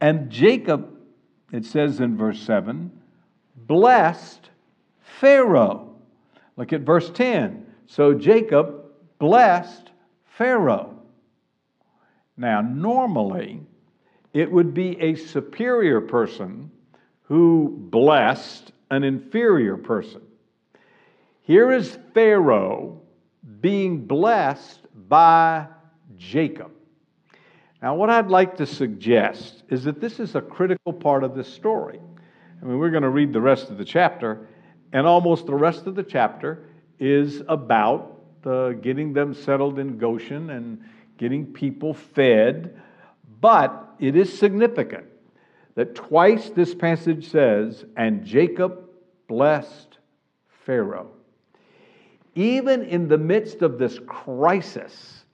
and 0.00 0.30
Jacob, 0.30 0.96
it 1.52 1.64
says 1.64 2.00
in 2.00 2.16
verse 2.16 2.40
7, 2.40 2.92
blessed 3.56 4.50
Pharaoh. 5.00 5.96
Look 6.56 6.72
at 6.74 6.82
verse 6.82 7.10
10. 7.10 7.66
So 7.86 8.14
Jacob 8.14 8.84
blessed 9.18 9.90
Pharaoh. 10.36 10.96
Now, 12.36 12.60
normally, 12.60 13.60
it 14.32 14.50
would 14.50 14.74
be 14.74 15.00
a 15.00 15.14
superior 15.14 16.00
person 16.00 16.70
who 17.22 17.74
blessed 17.90 18.72
an 18.90 19.02
inferior 19.02 19.76
person. 19.76 20.20
Here 21.42 21.72
is 21.72 21.98
Pharaoh 22.12 23.00
being 23.60 24.06
blessed 24.06 24.79
by 24.94 25.66
Jacob. 26.16 26.72
Now, 27.82 27.94
what 27.94 28.10
I'd 28.10 28.28
like 28.28 28.56
to 28.56 28.66
suggest 28.66 29.62
is 29.70 29.84
that 29.84 30.00
this 30.00 30.20
is 30.20 30.34
a 30.34 30.40
critical 30.40 30.92
part 30.92 31.24
of 31.24 31.34
this 31.34 31.52
story. 31.52 31.98
I 32.60 32.64
mean, 32.64 32.78
we're 32.78 32.90
going 32.90 33.04
to 33.04 33.10
read 33.10 33.32
the 33.32 33.40
rest 33.40 33.70
of 33.70 33.78
the 33.78 33.84
chapter, 33.84 34.46
and 34.92 35.06
almost 35.06 35.46
the 35.46 35.54
rest 35.54 35.86
of 35.86 35.94
the 35.94 36.02
chapter 36.02 36.66
is 36.98 37.42
about 37.48 38.20
uh, 38.44 38.70
getting 38.70 39.12
them 39.12 39.32
settled 39.32 39.78
in 39.78 39.96
Goshen 39.96 40.50
and 40.50 40.82
getting 41.16 41.46
people 41.46 41.94
fed. 41.94 42.80
But 43.40 43.94
it 43.98 44.16
is 44.16 44.36
significant 44.38 45.06
that 45.74 45.94
twice 45.94 46.50
this 46.50 46.74
passage 46.74 47.30
says, 47.30 47.84
and 47.96 48.24
Jacob 48.24 48.90
blessed 49.26 49.98
Pharaoh 50.66 51.12
even 52.34 52.82
in 52.82 53.08
the 53.08 53.18
midst 53.18 53.62
of 53.62 53.78
this 53.78 53.98
crisis, 54.06 55.24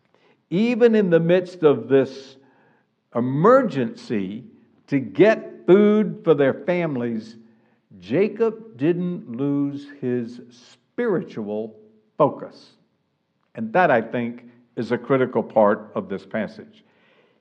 even 0.50 0.94
in 0.94 1.10
the 1.10 1.20
midst 1.20 1.62
of 1.62 1.88
this 1.88 2.36
emergency 3.14 4.44
to 4.86 4.98
get 4.98 5.66
food 5.66 6.20
for 6.24 6.34
their 6.34 6.54
families, 6.54 7.36
Jacob 7.98 8.76
didn't 8.76 9.36
lose 9.36 9.88
his 10.00 10.40
spiritual 10.50 11.76
focus. 12.16 12.72
And 13.54 13.72
that, 13.72 13.90
I 13.90 14.02
think, 14.02 14.44
is 14.76 14.92
a 14.92 14.98
critical 14.98 15.42
part 15.42 15.90
of 15.94 16.08
this 16.08 16.26
passage. 16.26 16.84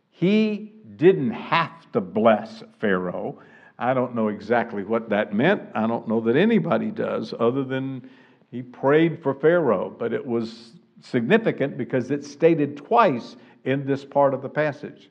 He 0.09 0.73
didn't 0.95 1.31
have 1.31 1.91
to 1.91 2.01
bless 2.01 2.63
Pharaoh. 2.79 3.39
I 3.77 3.93
don't 3.93 4.15
know 4.15 4.29
exactly 4.29 4.83
what 4.83 5.09
that 5.09 5.33
meant. 5.33 5.63
I 5.75 5.85
don't 5.87 6.07
know 6.07 6.21
that 6.21 6.37
anybody 6.37 6.91
does, 6.91 7.33
other 7.37 7.65
than 7.65 8.09
he 8.55 8.61
prayed 8.61 9.21
for 9.21 9.33
Pharaoh, 9.33 9.93
but 9.99 10.13
it 10.13 10.25
was 10.25 10.71
significant 11.01 11.77
because 11.77 12.09
it's 12.09 12.31
stated 12.31 12.77
twice 12.77 13.35
in 13.65 13.85
this 13.85 14.05
part 14.05 14.33
of 14.33 14.41
the 14.41 14.47
passage. 14.47 15.09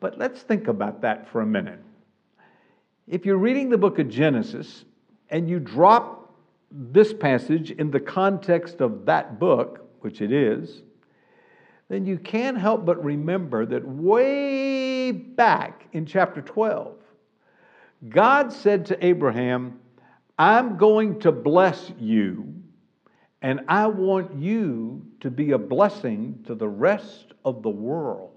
But 0.00 0.16
let's 0.16 0.40
think 0.40 0.66
about 0.66 1.02
that 1.02 1.28
for 1.28 1.42
a 1.42 1.46
minute. 1.46 1.78
If 3.06 3.26
you're 3.26 3.36
reading 3.36 3.68
the 3.68 3.76
book 3.76 3.98
of 3.98 4.08
Genesis 4.08 4.86
and 5.28 5.46
you 5.46 5.60
drop 5.60 6.34
this 6.70 7.12
passage 7.12 7.70
in 7.72 7.90
the 7.90 8.00
context 8.00 8.80
of 8.80 9.04
that 9.04 9.38
book, 9.38 9.86
which 10.00 10.22
it 10.22 10.32
is, 10.32 10.80
then 11.90 12.06
you 12.06 12.16
can't 12.16 12.56
help 12.56 12.86
but 12.86 13.04
remember 13.04 13.66
that 13.66 13.86
way 13.86 15.10
back 15.10 15.86
in 15.92 16.06
chapter 16.06 16.40
12, 16.40 16.96
God 18.08 18.54
said 18.54 18.86
to 18.86 19.04
Abraham, 19.04 19.80
I'm 20.38 20.76
going 20.76 21.20
to 21.20 21.32
bless 21.32 21.90
you, 21.98 22.54
and 23.42 23.60
I 23.66 23.86
want 23.86 24.36
you 24.36 25.04
to 25.20 25.30
be 25.30 25.50
a 25.50 25.58
blessing 25.58 26.44
to 26.46 26.54
the 26.54 26.68
rest 26.68 27.32
of 27.44 27.62
the 27.62 27.70
world. 27.70 28.30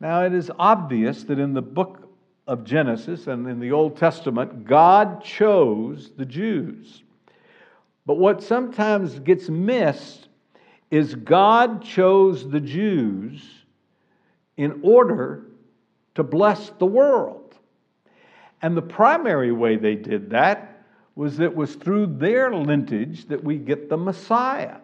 Now, 0.00 0.24
it 0.24 0.32
is 0.32 0.50
obvious 0.58 1.24
that 1.24 1.38
in 1.38 1.52
the 1.52 1.62
book 1.62 2.08
of 2.46 2.64
Genesis 2.64 3.26
and 3.26 3.46
in 3.46 3.60
the 3.60 3.72
Old 3.72 3.96
Testament, 3.98 4.64
God 4.64 5.22
chose 5.22 6.12
the 6.16 6.24
Jews. 6.24 7.02
But 8.06 8.16
what 8.16 8.42
sometimes 8.42 9.18
gets 9.18 9.50
missed 9.50 10.28
is 10.90 11.14
God 11.14 11.82
chose 11.82 12.48
the 12.48 12.60
Jews 12.60 13.42
in 14.56 14.80
order 14.82 15.44
to 16.14 16.22
bless 16.22 16.70
the 16.70 16.86
world. 16.86 17.47
And 18.62 18.76
the 18.76 18.82
primary 18.82 19.52
way 19.52 19.76
they 19.76 19.94
did 19.94 20.30
that 20.30 20.84
was 21.14 21.40
it 21.40 21.54
was 21.54 21.74
through 21.74 22.06
their 22.06 22.52
lineage 22.52 23.26
that 23.26 23.42
we 23.42 23.58
get 23.58 23.88
the 23.88 23.96
Messiah. 23.96 24.76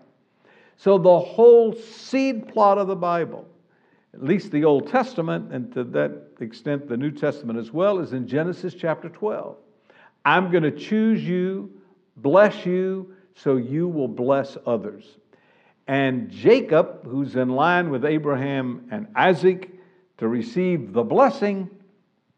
So 0.77 0.99
the 0.99 1.21
whole 1.21 1.75
seed 1.75 2.49
plot 2.49 2.79
of 2.79 2.89
the 2.89 2.97
Bible, 2.97 3.47
at 4.13 4.23
least 4.23 4.51
the 4.51 4.65
Old 4.65 4.89
Testament, 4.89 5.53
and 5.53 5.73
to 5.75 5.85
that 5.85 6.13
extent 6.41 6.89
the 6.89 6.97
New 6.97 7.13
Testament 7.13 7.59
as 7.59 7.73
well, 7.73 8.01
is 8.01 8.13
in 8.13 8.27
Genesis 8.27 8.75
chapter 8.75 9.09
12. 9.09 9.57
I'm 10.25 10.51
going 10.51 10.63
to 10.65 10.73
choose 10.73 11.23
you, 11.23 11.71
bless 12.17 12.67
you, 12.67 13.15
so 13.35 13.57
you 13.57 13.89
will 13.89 14.09
bless 14.09 14.57
others. 14.67 15.05
And 15.87 16.31
Jacob, 16.31 17.07
who's 17.07 17.37
in 17.37 17.51
line 17.51 17.91
with 17.91 18.05
Abraham 18.05 18.89
and 18.91 19.07
Isaac 19.15 19.71
to 20.19 20.29
receive 20.29 20.93
the 20.93 21.03
blessing, 21.03 21.69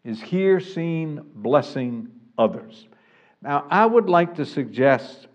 is 0.06 0.22
here 0.22 0.60
seen 0.60 1.20
blessing 1.34 2.08
others. 2.38 2.86
Now, 3.42 3.66
I 3.68 3.84
would 3.84 4.08
like 4.08 4.36
to 4.36 4.46
suggest 4.46 5.26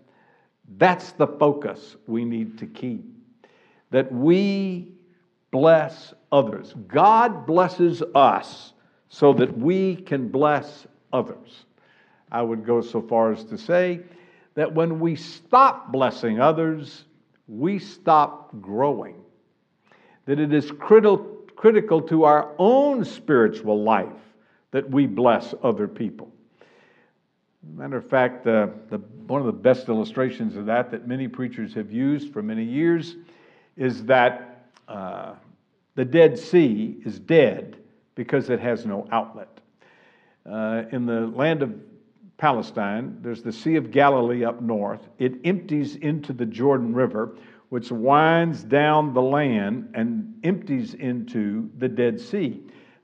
that's 0.78 1.12
the 1.12 1.26
focus 1.26 1.96
we 2.06 2.24
need 2.24 2.58
to 2.58 2.66
keep. 2.66 3.04
That 3.90 4.10
we 4.10 4.92
bless 5.50 6.14
others. 6.32 6.74
God 6.88 7.44
blesses 7.46 8.02
us 8.14 8.72
so 9.10 9.34
that 9.34 9.56
we 9.58 9.96
can 9.96 10.28
bless 10.28 10.86
others. 11.12 11.66
I 12.30 12.40
would 12.40 12.64
go 12.64 12.80
so 12.80 13.02
far 13.02 13.30
as 13.30 13.44
to 13.44 13.58
say 13.58 14.00
that 14.54 14.74
when 14.74 15.00
we 15.00 15.16
stop 15.16 15.92
blessing 15.92 16.40
others, 16.40 17.04
we 17.46 17.78
stop 17.78 18.58
growing. 18.62 19.16
That 20.24 20.40
it 20.40 20.54
is 20.54 20.70
critical, 20.70 21.18
critical 21.56 22.00
to 22.02 22.24
our 22.24 22.54
own 22.58 23.04
spiritual 23.04 23.82
life 23.82 24.08
that 24.72 24.90
we 24.90 25.06
bless 25.06 25.54
other 25.62 25.86
people. 25.86 26.32
Matter 27.74 27.98
of 27.98 28.08
fact, 28.08 28.46
uh, 28.46 28.68
the, 28.90 28.98
one 29.26 29.40
of 29.40 29.46
the 29.46 29.52
best 29.52 29.88
illustrations 29.88 30.56
of 30.56 30.66
that 30.66 30.90
that 30.90 31.06
many 31.06 31.28
preachers 31.28 31.72
have 31.74 31.92
used 31.92 32.32
for 32.32 32.42
many 32.42 32.64
years 32.64 33.16
is 33.76 34.04
that 34.04 34.68
uh, 34.88 35.34
the 35.94 36.04
Dead 36.04 36.36
Sea 36.36 36.96
is 37.04 37.20
dead 37.20 37.76
because 38.14 38.50
it 38.50 38.58
has 38.58 38.84
no 38.84 39.06
outlet. 39.12 39.60
Uh, 40.44 40.82
in 40.90 41.06
the 41.06 41.28
land 41.28 41.62
of 41.62 41.72
Palestine, 42.36 43.18
there's 43.22 43.42
the 43.42 43.52
Sea 43.52 43.76
of 43.76 43.92
Galilee 43.92 44.44
up 44.44 44.60
north. 44.60 45.06
It 45.18 45.34
empties 45.44 45.94
into 45.96 46.32
the 46.32 46.46
Jordan 46.46 46.92
River, 46.92 47.36
which 47.68 47.92
winds 47.92 48.64
down 48.64 49.14
the 49.14 49.22
land 49.22 49.92
and 49.94 50.34
empties 50.42 50.94
into 50.94 51.70
the 51.78 51.88
Dead 51.88 52.20
Sea. 52.20 52.60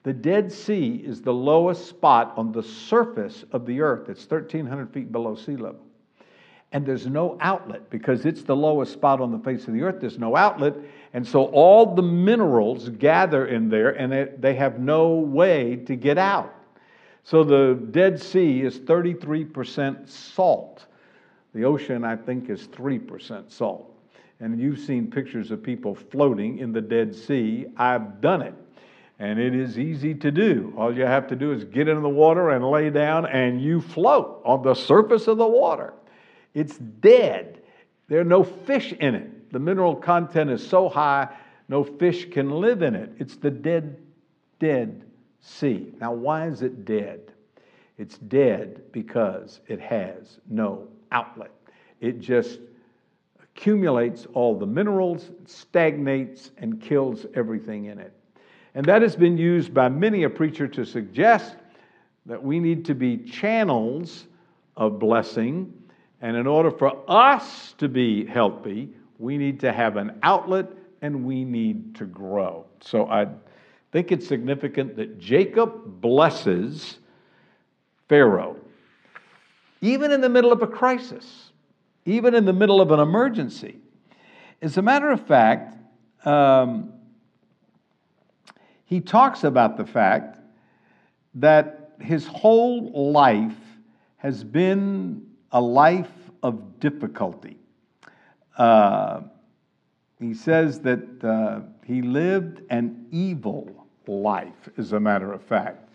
The 0.09 0.15
Dead 0.15 0.51
Sea 0.51 1.03
is 1.05 1.21
the 1.21 1.35
lowest 1.35 1.87
spot 1.87 2.33
on 2.39 2.51
the 2.51 2.63
surface 2.63 3.45
of 3.53 3.67
the 3.67 3.83
earth. 3.83 4.09
It's 4.09 4.23
1,300 4.23 4.91
feet 4.91 5.13
below 5.13 5.35
sea 5.35 5.57
level. 5.57 5.85
And 6.73 6.87
there's 6.87 7.07
no 7.07 7.37
outlet 7.43 7.91
because 7.91 8.25
it's 8.25 8.43
the 8.43 8.57
lowest 8.57 8.95
spot 8.95 9.21
on 9.21 9.31
the 9.31 9.39
face 9.39 9.69
of 9.69 9.75
the 9.75 9.83
earth. 9.83 10.01
There's 10.01 10.19
no 10.19 10.35
outlet. 10.35 10.77
And 11.13 11.29
so 11.29 11.49
all 11.49 11.95
the 11.95 12.01
minerals 12.01 12.89
gather 12.89 13.49
in 13.49 13.69
there 13.69 13.91
and 13.91 14.41
they 14.41 14.55
have 14.55 14.79
no 14.79 15.11
way 15.11 15.77
to 15.77 15.95
get 15.95 16.17
out. 16.17 16.55
So 17.23 17.45
the 17.45 17.79
Dead 17.91 18.19
Sea 18.19 18.63
is 18.63 18.79
33% 18.79 20.09
salt. 20.09 20.87
The 21.55 21.65
ocean, 21.65 22.03
I 22.03 22.17
think, 22.17 22.49
is 22.49 22.67
3% 22.69 23.53
salt. 23.53 23.95
And 24.41 24.59
you've 24.59 24.79
seen 24.79 25.11
pictures 25.11 25.51
of 25.51 25.63
people 25.63 25.95
floating 25.95 26.61
in 26.61 26.73
the 26.73 26.81
Dead 26.81 27.15
Sea. 27.15 27.67
I've 27.77 28.23
done 28.23 28.41
it 28.41 28.55
and 29.19 29.39
it 29.39 29.55
is 29.55 29.79
easy 29.79 30.15
to 30.15 30.31
do. 30.31 30.73
All 30.77 30.97
you 30.97 31.05
have 31.05 31.27
to 31.29 31.37
do 31.37 31.53
is 31.53 31.65
get 31.65 31.89
into 31.89 32.01
the 32.01 32.09
water 32.09 32.51
and 32.51 32.65
lay 32.71 32.91
down, 32.91 33.27
and 33.27 33.61
you 33.61 33.81
float 33.81 34.43
on 34.45 34.63
the 34.63 34.75
surface 34.75 35.27
of 35.27 35.39
the 35.39 35.47
water. 35.47 35.93
It's 36.55 36.79
dead. 36.79 37.63
There 38.09 38.21
are 38.21 38.25
no 38.25 38.45
fish 38.45 38.93
in 38.93 39.15
it. 39.15 39.53
The 39.53 39.59
mineral 39.59 39.97
content 39.97 40.51
is 40.51 40.67
so 40.67 40.89
high, 40.89 41.29
no 41.69 41.85
fish 41.85 42.31
can 42.31 42.51
live 42.51 42.83
in 42.83 42.95
it. 42.95 43.13
It's 43.19 43.37
the 43.37 43.51
dead, 43.51 43.97
dead 44.59 45.05
sea. 45.41 45.93
Now, 46.01 46.13
why 46.13 46.47
is 46.49 46.63
it 46.63 46.85
dead? 46.85 47.33
It's 47.97 48.19
dead 48.19 48.83
because 48.93 49.61
it 49.67 49.81
has 49.81 50.39
no 50.49 50.87
outlet. 51.11 51.51
It 52.01 52.21
just 52.21 52.61
accumulates 53.43 54.27
all 54.35 54.57
the 54.57 54.67
minerals, 54.67 55.31
stagnates, 55.47 56.53
and 56.59 56.81
kills 56.81 57.27
everything 57.35 57.87
in 57.87 57.99
it. 57.99 58.13
And 58.79 58.87
that 58.87 59.03
has 59.03 59.17
been 59.17 59.37
used 59.37 59.75
by 59.75 59.89
many 59.89 60.23
a 60.23 60.31
preacher 60.31 60.69
to 60.69 60.87
suggest 60.87 61.57
that 62.27 62.41
we 62.41 62.61
need 62.61 62.85
to 62.85 62.95
be 62.95 63.17
channels 63.17 64.29
of 64.77 65.01
blessing. 65.01 65.75
And 66.21 66.37
in 66.37 66.47
order 66.47 66.71
for 66.71 66.97
us 67.11 67.75
to 67.79 67.89
be 67.89 68.25
healthy, 68.25 68.91
we 69.19 69.37
need 69.37 69.59
to 69.59 69.73
have 69.73 69.97
an 69.97 70.21
outlet 70.23 70.69
and 71.03 71.25
we 71.25 71.43
need 71.43 71.97
to 71.97 72.05
grow. 72.05 72.67
So 72.81 73.09
I 73.09 73.27
think 73.91 74.13
it's 74.13 74.29
significant 74.29 74.95
that 74.95 75.19
Jacob 75.19 76.01
blesses 76.01 77.01
Pharaoh, 78.09 78.55
even 79.81 80.13
in 80.13 80.21
the 80.21 80.29
middle 80.29 80.53
of 80.53 80.63
a 80.63 80.69
crisis, 80.69 81.51
even 82.05 82.33
in 82.33 82.45
the 82.45 82.53
middle 82.53 82.81
of 82.81 82.93
an 82.93 83.01
emergency. 83.01 83.81
As 84.63 84.77
a 84.77 84.83
matter 84.83 85.11
of 85.11 85.27
fact, 85.27 85.77
um, 86.25 86.93
he 88.89 89.01
talks 89.03 89.45
about 89.45 89.77
the 89.77 89.85
fact 89.85 90.39
that 91.35 91.93
his 92.01 92.27
whole 92.27 93.13
life 93.13 93.53
has 94.17 94.43
been 94.43 95.27
a 95.53 95.61
life 95.61 96.11
of 96.43 96.81
difficulty. 96.81 97.59
Uh, 98.57 99.21
he 100.19 100.33
says 100.33 100.81
that 100.81 101.23
uh, 101.23 101.61
he 101.85 102.01
lived 102.01 102.63
an 102.71 103.07
evil 103.11 103.87
life, 104.07 104.71
as 104.79 104.93
a 104.93 105.01
matter 105.01 105.35
of 105.35 105.43
fact. 105.43 105.87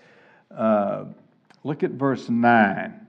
Uh, 0.55 1.05
look 1.63 1.81
at 1.81 1.91
verse 1.91 2.29
9. 2.29 3.07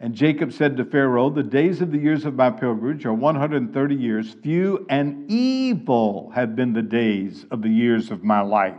And 0.00 0.14
Jacob 0.14 0.52
said 0.52 0.76
to 0.76 0.84
Pharaoh, 0.84 1.30
The 1.30 1.42
days 1.42 1.80
of 1.80 1.92
the 1.92 1.98
years 1.98 2.26
of 2.26 2.34
my 2.34 2.50
pilgrimage 2.50 3.06
are 3.06 3.14
130 3.14 3.94
years. 3.94 4.36
Few 4.42 4.84
and 4.90 5.28
evil 5.30 6.30
have 6.34 6.54
been 6.54 6.74
the 6.74 6.82
days 6.82 7.46
of 7.50 7.62
the 7.62 7.70
years 7.70 8.10
of 8.10 8.22
my 8.22 8.42
life. 8.42 8.76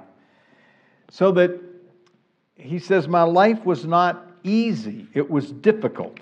So 1.12 1.32
that 1.34 1.60
he 2.56 2.80
says, 2.80 3.08
My 3.08 3.24
life 3.24 3.66
was 3.66 3.86
not 3.86 4.28
easy, 4.44 5.08
it 5.14 5.30
was 5.30 5.52
difficult. 5.52 6.20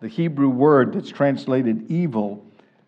The 0.00 0.08
Hebrew 0.08 0.48
word 0.48 0.92
that's 0.92 1.10
translated 1.10 1.90
evil 1.90 2.44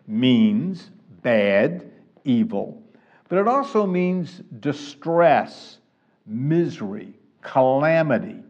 means 0.06 0.90
bad, 1.22 1.90
evil, 2.24 2.82
but 3.28 3.38
it 3.38 3.48
also 3.48 3.86
means 3.86 4.42
distress, 4.60 5.78
misery, 6.26 7.14
calamity. 7.40 8.42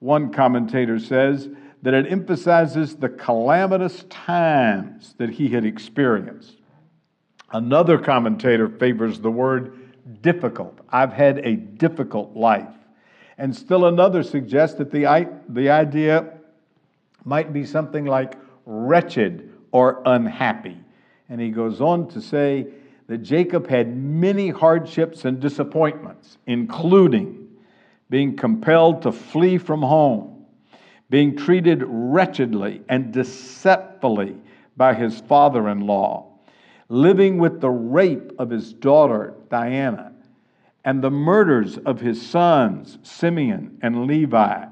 One 0.00 0.32
commentator 0.32 0.98
says 0.98 1.48
that 1.82 1.94
it 1.94 2.10
emphasizes 2.10 2.96
the 2.96 3.08
calamitous 3.08 4.04
times 4.08 5.14
that 5.18 5.30
he 5.30 5.48
had 5.48 5.64
experienced. 5.64 6.56
Another 7.52 7.98
commentator 7.98 8.68
favors 8.68 9.20
the 9.20 9.30
word 9.30 9.78
difficult. 10.22 10.78
I've 10.90 11.12
had 11.12 11.38
a 11.38 11.56
difficult 11.56 12.34
life. 12.36 12.74
And 13.38 13.54
still 13.54 13.86
another 13.86 14.22
suggests 14.22 14.78
that 14.78 14.90
the, 14.90 15.28
the 15.48 15.70
idea 15.70 16.34
might 17.24 17.52
be 17.52 17.64
something 17.64 18.04
like 18.04 18.34
wretched 18.66 19.52
or 19.72 20.02
unhappy. 20.06 20.78
And 21.28 21.40
he 21.40 21.50
goes 21.50 21.80
on 21.80 22.08
to 22.08 22.20
say 22.20 22.66
that 23.06 23.18
Jacob 23.18 23.68
had 23.68 23.96
many 23.96 24.50
hardships 24.50 25.24
and 25.24 25.40
disappointments, 25.40 26.38
including 26.46 27.48
being 28.10 28.36
compelled 28.36 29.02
to 29.02 29.12
flee 29.12 29.58
from 29.58 29.82
home, 29.82 30.44
being 31.10 31.36
treated 31.36 31.82
wretchedly 31.86 32.82
and 32.88 33.12
deceitfully 33.12 34.36
by 34.76 34.94
his 34.94 35.20
father 35.22 35.68
in 35.68 35.80
law, 35.80 36.33
living 36.94 37.38
with 37.38 37.60
the 37.60 37.70
rape 37.70 38.32
of 38.38 38.50
his 38.50 38.72
daughter 38.72 39.34
Dinah, 39.50 40.12
and 40.84 41.02
the 41.02 41.10
murders 41.10 41.76
of 41.78 42.00
his 42.00 42.24
sons 42.24 42.98
Simeon 43.02 43.78
and 43.82 44.06
Levi, 44.06 44.66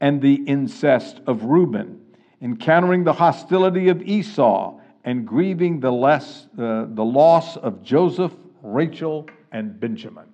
and 0.00 0.22
the 0.22 0.34
incest 0.46 1.20
of 1.26 1.44
Reuben, 1.44 2.00
encountering 2.40 3.04
the 3.04 3.12
hostility 3.12 3.88
of 3.88 4.00
Esau, 4.02 4.80
and 5.04 5.26
grieving 5.26 5.80
the, 5.80 5.92
less, 5.92 6.46
uh, 6.58 6.86
the 6.88 7.04
loss 7.04 7.56
of 7.58 7.82
Joseph, 7.82 8.32
Rachel, 8.62 9.26
and 9.52 9.78
Benjamin. 9.78 10.26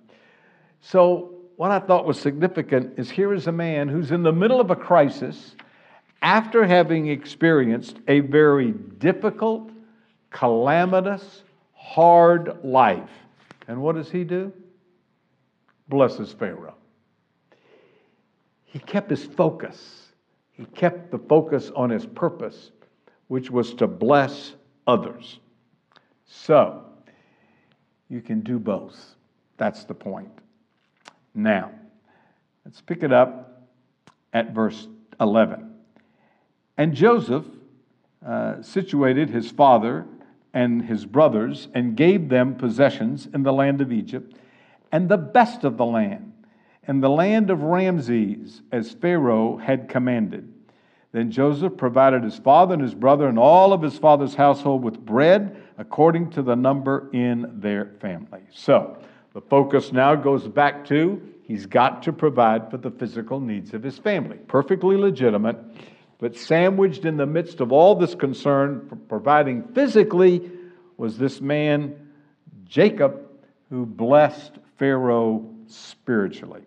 So, 0.79 1.33
what 1.57 1.71
I 1.71 1.79
thought 1.79 2.05
was 2.05 2.19
significant 2.19 2.97
is 2.99 3.09
here 3.09 3.33
is 3.33 3.47
a 3.47 3.51
man 3.51 3.89
who's 3.89 4.11
in 4.11 4.23
the 4.23 4.31
middle 4.31 4.61
of 4.61 4.69
a 4.69 4.75
crisis 4.75 5.55
after 6.21 6.65
having 6.65 7.07
experienced 7.07 7.97
a 8.07 8.19
very 8.21 8.71
difficult, 8.71 9.71
calamitous, 10.31 11.43
hard 11.73 12.63
life. 12.63 13.09
And 13.67 13.81
what 13.81 13.95
does 13.95 14.09
he 14.09 14.23
do? 14.23 14.51
Blesses 15.87 16.33
Pharaoh. 16.33 16.75
He 18.65 18.79
kept 18.79 19.09
his 19.09 19.23
focus. 19.23 20.07
He 20.51 20.65
kept 20.65 21.11
the 21.11 21.19
focus 21.19 21.71
on 21.75 21.89
his 21.89 22.05
purpose, 22.05 22.71
which 23.27 23.49
was 23.49 23.73
to 23.75 23.87
bless 23.87 24.53
others. 24.85 25.39
So, 26.25 26.85
you 28.09 28.21
can 28.21 28.41
do 28.41 28.59
both. 28.59 29.15
That's 29.57 29.83
the 29.83 29.93
point. 29.93 30.31
Now, 31.33 31.71
let's 32.65 32.81
pick 32.81 33.03
it 33.03 33.13
up 33.13 33.67
at 34.33 34.53
verse 34.53 34.87
11. 35.19 35.73
And 36.77 36.93
Joseph 36.93 37.45
uh, 38.25 38.61
situated 38.61 39.29
his 39.29 39.49
father 39.51 40.05
and 40.57 40.85
his 40.85 41.05
brothers 41.05 41.67
and 41.75 41.95
gave 41.95 42.29
them 42.29 42.55
possessions 42.55 43.27
in 43.31 43.43
the 43.43 43.53
land 43.53 43.79
of 43.79 43.91
Egypt 43.91 44.35
and 44.91 45.07
the 45.07 45.15
best 45.15 45.63
of 45.63 45.77
the 45.77 45.85
land, 45.85 46.33
and 46.87 47.03
the 47.03 47.09
land 47.09 47.51
of 47.51 47.61
Ramses, 47.61 48.63
as 48.71 48.91
Pharaoh 48.93 49.57
had 49.57 49.87
commanded. 49.87 50.51
Then 51.11 51.29
Joseph 51.29 51.77
provided 51.77 52.23
his 52.23 52.39
father 52.39 52.73
and 52.73 52.81
his 52.81 52.95
brother 52.95 53.27
and 53.27 53.37
all 53.37 53.71
of 53.71 53.83
his 53.83 53.99
father's 53.99 54.33
household 54.33 54.83
with 54.83 54.99
bread 54.99 55.61
according 55.77 56.31
to 56.31 56.41
the 56.41 56.55
number 56.55 57.07
in 57.13 57.59
their 57.61 57.91
family. 57.99 58.41
So 58.51 58.97
the 59.35 59.41
focus 59.41 59.91
now 59.91 60.15
goes 60.15 60.47
back 60.47 60.83
to 60.85 61.21
he's 61.43 61.67
got 61.67 62.01
to 62.03 62.11
provide 62.11 62.71
for 62.71 62.77
the 62.77 62.89
physical 62.89 63.39
needs 63.39 63.75
of 63.75 63.83
his 63.83 63.99
family. 63.99 64.37
Perfectly 64.47 64.97
legitimate. 64.97 65.57
But 66.19 66.35
sandwiched 66.35 67.05
in 67.05 67.17
the 67.17 67.25
midst 67.25 67.61
of 67.61 67.71
all 67.71 67.95
this 67.95 68.15
concern 68.15 69.03
providing 69.07 69.63
physically 69.69 70.51
was 70.97 71.17
this 71.17 71.41
man, 71.41 72.09
Jacob, 72.65 73.21
who 73.69 73.85
blessed 73.85 74.53
Pharaoh 74.77 75.47
spiritually. 75.67 76.63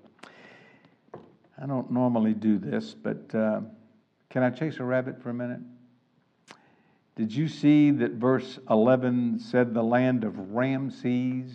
I 1.61 1.67
don't 1.67 1.91
normally 1.91 2.33
do 2.33 2.59
this, 2.59 2.95
but 2.95 3.35
uh, 3.35 3.61
Can 4.31 4.45
I 4.45 4.51
chase 4.51 4.79
a 4.79 4.85
rabbit 4.85 5.21
for 5.21 5.31
a 5.31 5.35
minute? 5.35 5.61
Did 7.17 7.35
you 7.35 7.49
see 7.49 7.91
that 7.91 8.13
verse 8.13 8.59
11 8.71 9.41
said 9.41 9.75
the 9.75 9.83
land 9.83 10.25
of 10.25 10.39
Ramses? 10.53 11.53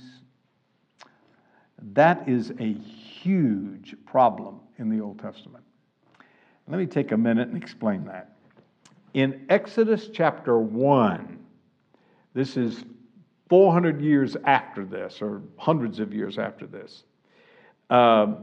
That 1.93 2.27
is 2.27 2.51
a 2.59 2.73
huge 2.73 3.95
problem 4.05 4.59
in 4.77 4.89
the 4.89 4.99
Old 5.01 5.19
Testament. 5.19 5.64
Let 6.67 6.77
me 6.79 6.85
take 6.85 7.11
a 7.11 7.17
minute 7.17 7.47
and 7.47 7.61
explain 7.61 8.05
that. 8.05 8.31
In 9.13 9.45
Exodus 9.49 10.09
chapter 10.11 10.57
1, 10.57 11.39
this 12.33 12.57
is 12.57 12.83
400 13.49 14.01
years 14.01 14.35
after 14.45 14.83
this, 14.83 15.21
or 15.21 15.41
hundreds 15.57 15.99
of 15.99 16.13
years 16.13 16.37
after 16.37 16.65
this. 16.65 17.03
Uh, 17.89 18.35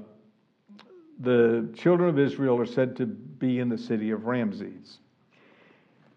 the 1.21 1.69
children 1.75 2.09
of 2.09 2.19
Israel 2.19 2.59
are 2.59 2.67
said 2.67 2.97
to 2.97 3.07
be 3.07 3.59
in 3.59 3.69
the 3.69 3.79
city 3.79 4.11
of 4.11 4.25
Ramses. 4.25 4.99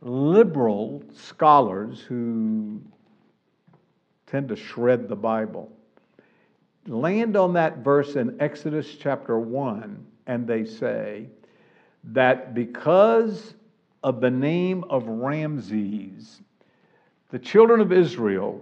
Liberal 0.01 1.03
scholars 1.13 1.99
who 2.01 2.81
tend 4.27 4.49
to 4.49 4.55
shred 4.55 5.09
the 5.09 5.15
Bible 5.15 5.71
land 6.87 7.35
on 7.35 7.53
that 7.53 7.79
verse 7.79 8.15
in 8.15 8.35
Exodus 8.39 8.95
chapter 8.95 9.39
1, 9.39 10.05
and 10.27 10.47
they 10.47 10.65
say 10.65 11.27
that 12.11 12.53
because 12.53 13.55
of 14.03 14.21
the 14.21 14.29
name 14.29 14.83
of 14.89 15.07
Ramses, 15.07 16.41
the 17.31 17.39
children 17.39 17.81
of 17.81 17.91
Israel 17.91 18.61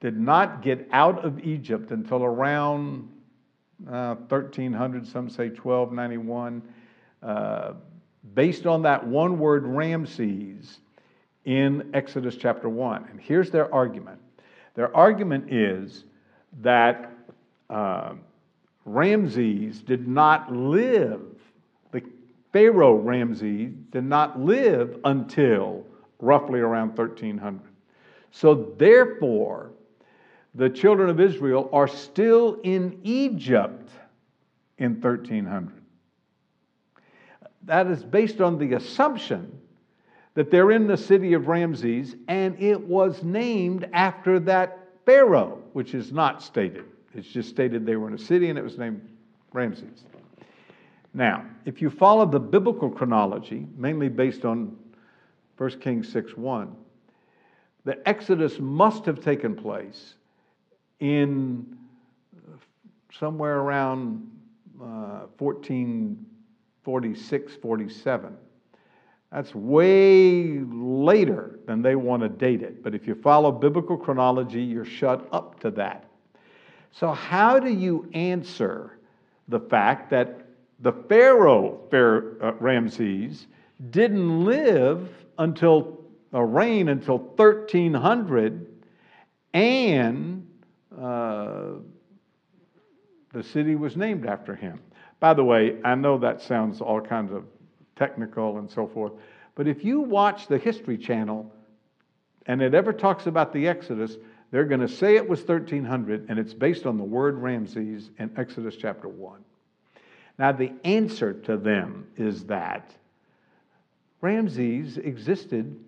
did 0.00 0.18
not 0.18 0.62
get 0.62 0.88
out 0.92 1.24
of 1.24 1.38
Egypt 1.44 1.92
until 1.92 2.24
around 2.24 3.08
uh, 3.88 4.14
1300, 4.14 5.06
some 5.06 5.28
say 5.28 5.48
1291, 5.48 6.62
uh, 7.22 7.72
based 8.34 8.66
on 8.66 8.82
that 8.82 9.06
one 9.06 9.38
word 9.38 9.64
Ramses 9.64 10.80
in 11.44 11.90
Exodus 11.94 12.36
chapter 12.36 12.68
1. 12.68 13.08
And 13.10 13.20
here's 13.20 13.50
their 13.50 13.72
argument 13.72 14.18
their 14.74 14.94
argument 14.96 15.52
is 15.52 16.04
that 16.60 17.12
uh, 17.68 18.14
Ramses 18.84 19.80
did 19.82 20.08
not 20.08 20.52
live, 20.52 21.20
Pharaoh 22.52 22.96
Ramses 22.96 23.72
did 23.90 24.04
not 24.04 24.38
live 24.38 24.98
until 25.04 25.84
roughly 26.18 26.60
around 26.60 26.96
1300. 26.96 27.60
So, 28.30 28.74
therefore, 28.78 29.72
the 30.54 30.68
children 30.68 31.08
of 31.08 31.20
Israel 31.20 31.68
are 31.72 31.88
still 31.88 32.58
in 32.62 33.00
Egypt 33.02 33.90
in 34.78 35.00
1300. 35.00 35.72
That 37.64 37.86
is 37.86 38.02
based 38.04 38.40
on 38.40 38.58
the 38.58 38.74
assumption 38.74 39.58
that 40.34 40.50
they're 40.50 40.72
in 40.72 40.86
the 40.86 40.96
city 40.96 41.34
of 41.34 41.48
Ramses 41.48 42.16
and 42.28 42.60
it 42.60 42.80
was 42.80 43.22
named 43.22 43.88
after 43.92 44.40
that 44.40 44.88
Pharaoh, 45.04 45.62
which 45.72 45.94
is 45.94 46.12
not 46.12 46.42
stated. 46.42 46.84
It's 47.14 47.28
just 47.28 47.50
stated 47.50 47.84
they 47.84 47.96
were 47.96 48.08
in 48.08 48.14
a 48.14 48.18
city 48.18 48.48
and 48.48 48.58
it 48.58 48.62
was 48.62 48.78
named 48.78 49.06
Ramses. 49.52 50.04
Now, 51.14 51.44
if 51.64 51.82
you 51.82 51.90
follow 51.90 52.26
the 52.26 52.40
biblical 52.40 52.90
chronology, 52.90 53.66
mainly 53.76 54.08
based 54.08 54.44
on 54.44 54.76
1 55.58 55.80
Kings 55.80 56.10
6 56.10 56.36
1, 56.36 56.74
the 57.84 58.08
Exodus 58.08 58.58
must 58.58 59.04
have 59.06 59.20
taken 59.20 59.54
place 59.54 60.14
in 61.00 61.76
somewhere 63.18 63.58
around 63.58 64.30
uh, 64.80 65.26
1446, 65.38 67.54
47. 67.56 68.36
That's 69.30 69.54
way 69.54 70.60
later 70.60 71.58
than 71.66 71.82
they 71.82 71.96
want 71.96 72.22
to 72.22 72.28
date 72.28 72.62
it. 72.62 72.82
But 72.82 72.94
if 72.94 73.06
you 73.06 73.14
follow 73.14 73.50
biblical 73.50 73.96
chronology, 73.96 74.62
you're 74.62 74.84
shut 74.84 75.26
up 75.32 75.58
to 75.60 75.70
that. 75.72 76.04
So, 76.90 77.12
how 77.12 77.58
do 77.58 77.72
you 77.72 78.08
answer 78.12 78.98
the 79.48 79.60
fact 79.60 80.10
that 80.10 80.41
the 80.82 80.92
Pharaoh, 80.92 81.80
uh, 81.92 82.52
Ramses, 82.54 83.46
didn't 83.90 84.44
live 84.44 85.08
until 85.38 86.00
a 86.32 86.38
uh, 86.38 86.40
reign 86.40 86.88
until 86.88 87.18
1300 87.18 88.66
and 89.54 90.48
uh, 90.98 91.64
the 93.32 93.42
city 93.42 93.76
was 93.76 93.96
named 93.96 94.26
after 94.26 94.54
him. 94.54 94.80
By 95.20 95.34
the 95.34 95.44
way, 95.44 95.76
I 95.84 95.94
know 95.94 96.18
that 96.18 96.40
sounds 96.40 96.80
all 96.80 97.00
kinds 97.00 97.32
of 97.32 97.44
technical 97.96 98.58
and 98.58 98.70
so 98.70 98.86
forth, 98.86 99.12
but 99.54 99.68
if 99.68 99.84
you 99.84 100.00
watch 100.00 100.48
the 100.48 100.58
History 100.58 100.98
Channel 100.98 101.52
and 102.46 102.60
it 102.60 102.74
ever 102.74 102.92
talks 102.92 103.26
about 103.26 103.52
the 103.52 103.68
Exodus, 103.68 104.16
they're 104.50 104.64
going 104.64 104.80
to 104.80 104.88
say 104.88 105.16
it 105.16 105.28
was 105.28 105.40
1300 105.40 106.26
and 106.28 106.38
it's 106.38 106.54
based 106.54 106.86
on 106.86 106.96
the 106.96 107.04
word 107.04 107.38
Ramses 107.38 108.10
in 108.18 108.32
Exodus 108.36 108.74
chapter 108.76 109.08
1. 109.08 109.44
Now, 110.38 110.52
the 110.52 110.72
answer 110.84 111.32
to 111.32 111.56
them 111.56 112.06
is 112.16 112.44
that 112.44 112.94
Ramses 114.20 114.98
existed 114.98 115.78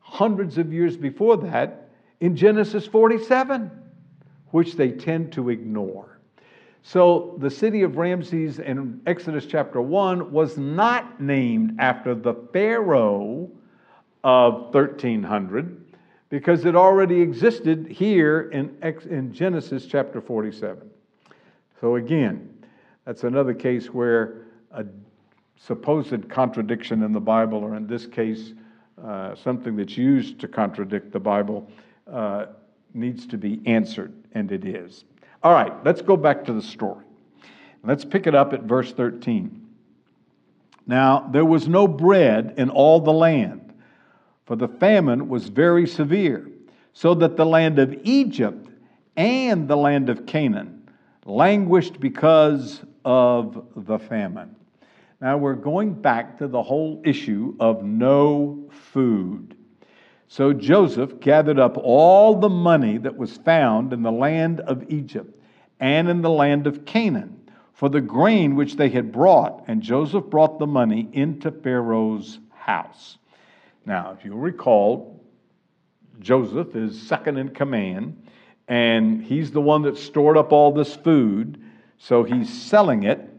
hundreds 0.00 0.58
of 0.58 0.72
years 0.72 0.96
before 0.96 1.36
that 1.38 1.88
in 2.20 2.36
Genesis 2.36 2.86
47 2.86 3.70
which 4.52 4.74
they 4.74 4.90
tend 4.90 5.32
to 5.32 5.48
ignore. 5.50 6.18
So 6.82 7.36
the 7.38 7.50
city 7.50 7.82
of 7.82 7.96
Ramses 7.96 8.58
in 8.58 9.00
Exodus 9.06 9.46
chapter 9.46 9.80
1 9.80 10.30
was 10.30 10.56
not 10.58 11.20
named 11.20 11.76
after 11.78 12.14
the 12.14 12.34
Pharaoh 12.52 13.50
of 14.24 14.74
1300 14.74 15.84
because 16.28 16.64
it 16.64 16.76
already 16.76 17.20
existed 17.20 17.86
here 17.88 18.50
in, 18.50 18.76
in 19.08 19.32
Genesis 19.32 19.86
chapter 19.86 20.20
47. 20.20 20.90
So 21.80 21.96
again, 21.96 22.51
that's 23.04 23.24
another 23.24 23.54
case 23.54 23.86
where 23.86 24.46
a 24.70 24.84
supposed 25.56 26.28
contradiction 26.28 27.02
in 27.02 27.12
the 27.12 27.20
Bible, 27.20 27.58
or 27.58 27.76
in 27.76 27.86
this 27.86 28.06
case, 28.06 28.52
uh, 29.02 29.34
something 29.34 29.76
that's 29.76 29.96
used 29.96 30.38
to 30.40 30.48
contradict 30.48 31.12
the 31.12 31.20
Bible, 31.20 31.70
uh, 32.10 32.46
needs 32.94 33.26
to 33.26 33.38
be 33.38 33.60
answered, 33.66 34.12
and 34.32 34.52
it 34.52 34.64
is. 34.64 35.04
All 35.42 35.52
right, 35.52 35.72
let's 35.84 36.02
go 36.02 36.16
back 36.16 36.44
to 36.44 36.52
the 36.52 36.62
story. 36.62 37.04
Let's 37.84 38.04
pick 38.04 38.26
it 38.26 38.34
up 38.34 38.52
at 38.52 38.62
verse 38.62 38.92
13. 38.92 39.66
Now, 40.86 41.28
there 41.32 41.44
was 41.44 41.68
no 41.68 41.88
bread 41.88 42.54
in 42.56 42.70
all 42.70 43.00
the 43.00 43.12
land, 43.12 43.72
for 44.46 44.56
the 44.56 44.68
famine 44.68 45.28
was 45.28 45.48
very 45.48 45.86
severe, 45.86 46.48
so 46.92 47.14
that 47.14 47.36
the 47.36 47.46
land 47.46 47.78
of 47.78 47.94
Egypt 48.04 48.68
and 49.16 49.68
the 49.68 49.76
land 49.76 50.08
of 50.08 50.26
Canaan 50.26 50.88
languished 51.24 52.00
because 52.00 52.82
of 53.04 53.66
the 53.76 53.98
famine. 53.98 54.56
Now, 55.20 55.36
we're 55.36 55.54
going 55.54 55.94
back 55.94 56.38
to 56.38 56.48
the 56.48 56.62
whole 56.62 57.00
issue 57.04 57.54
of 57.60 57.84
no 57.84 58.68
food. 58.70 59.56
So 60.28 60.52
Joseph 60.52 61.20
gathered 61.20 61.58
up 61.58 61.76
all 61.76 62.40
the 62.40 62.48
money 62.48 62.98
that 62.98 63.16
was 63.16 63.36
found 63.36 63.92
in 63.92 64.02
the 64.02 64.10
land 64.10 64.60
of 64.60 64.90
Egypt 64.90 65.38
and 65.78 66.08
in 66.08 66.22
the 66.22 66.30
land 66.30 66.66
of 66.66 66.84
Canaan 66.84 67.38
for 67.74 67.88
the 67.88 68.00
grain 68.00 68.54
which 68.54 68.76
they 68.76 68.88
had 68.88 69.12
brought, 69.12 69.64
and 69.66 69.82
Joseph 69.82 70.26
brought 70.26 70.58
the 70.58 70.66
money 70.66 71.08
into 71.12 71.50
Pharaoh's 71.50 72.38
house. 72.50 73.18
Now, 73.84 74.16
if 74.16 74.24
you 74.24 74.34
recall, 74.34 75.20
Joseph 76.20 76.76
is 76.76 77.00
second 77.00 77.38
in 77.38 77.48
command, 77.48 78.28
and 78.68 79.22
he's 79.22 79.50
the 79.50 79.60
one 79.60 79.82
that 79.82 79.96
stored 79.98 80.36
up 80.36 80.52
all 80.52 80.72
this 80.72 80.94
food, 80.94 81.60
so 82.02 82.24
he's 82.24 82.52
selling 82.52 83.04
it, 83.04 83.30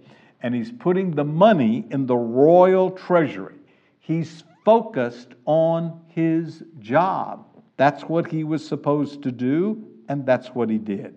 and 0.42 0.56
he's 0.56 0.72
putting 0.72 1.12
the 1.12 1.26
money 1.26 1.86
in 1.92 2.06
the 2.06 2.16
royal 2.16 2.92
treasury. 2.92 3.58
He's 4.00 4.46
focused 4.64 5.28
on 5.46 6.00
his 6.08 6.64
job. 6.80 7.46
That's 7.76 8.04
what 8.04 8.32
he 8.32 8.46
was 8.46 8.66
supposed 8.66 9.22
to 9.24 9.34
do, 9.34 9.86
and 10.08 10.26
that's 10.26 10.48
what 10.56 10.70
he 10.70 10.78
did. 10.78 11.14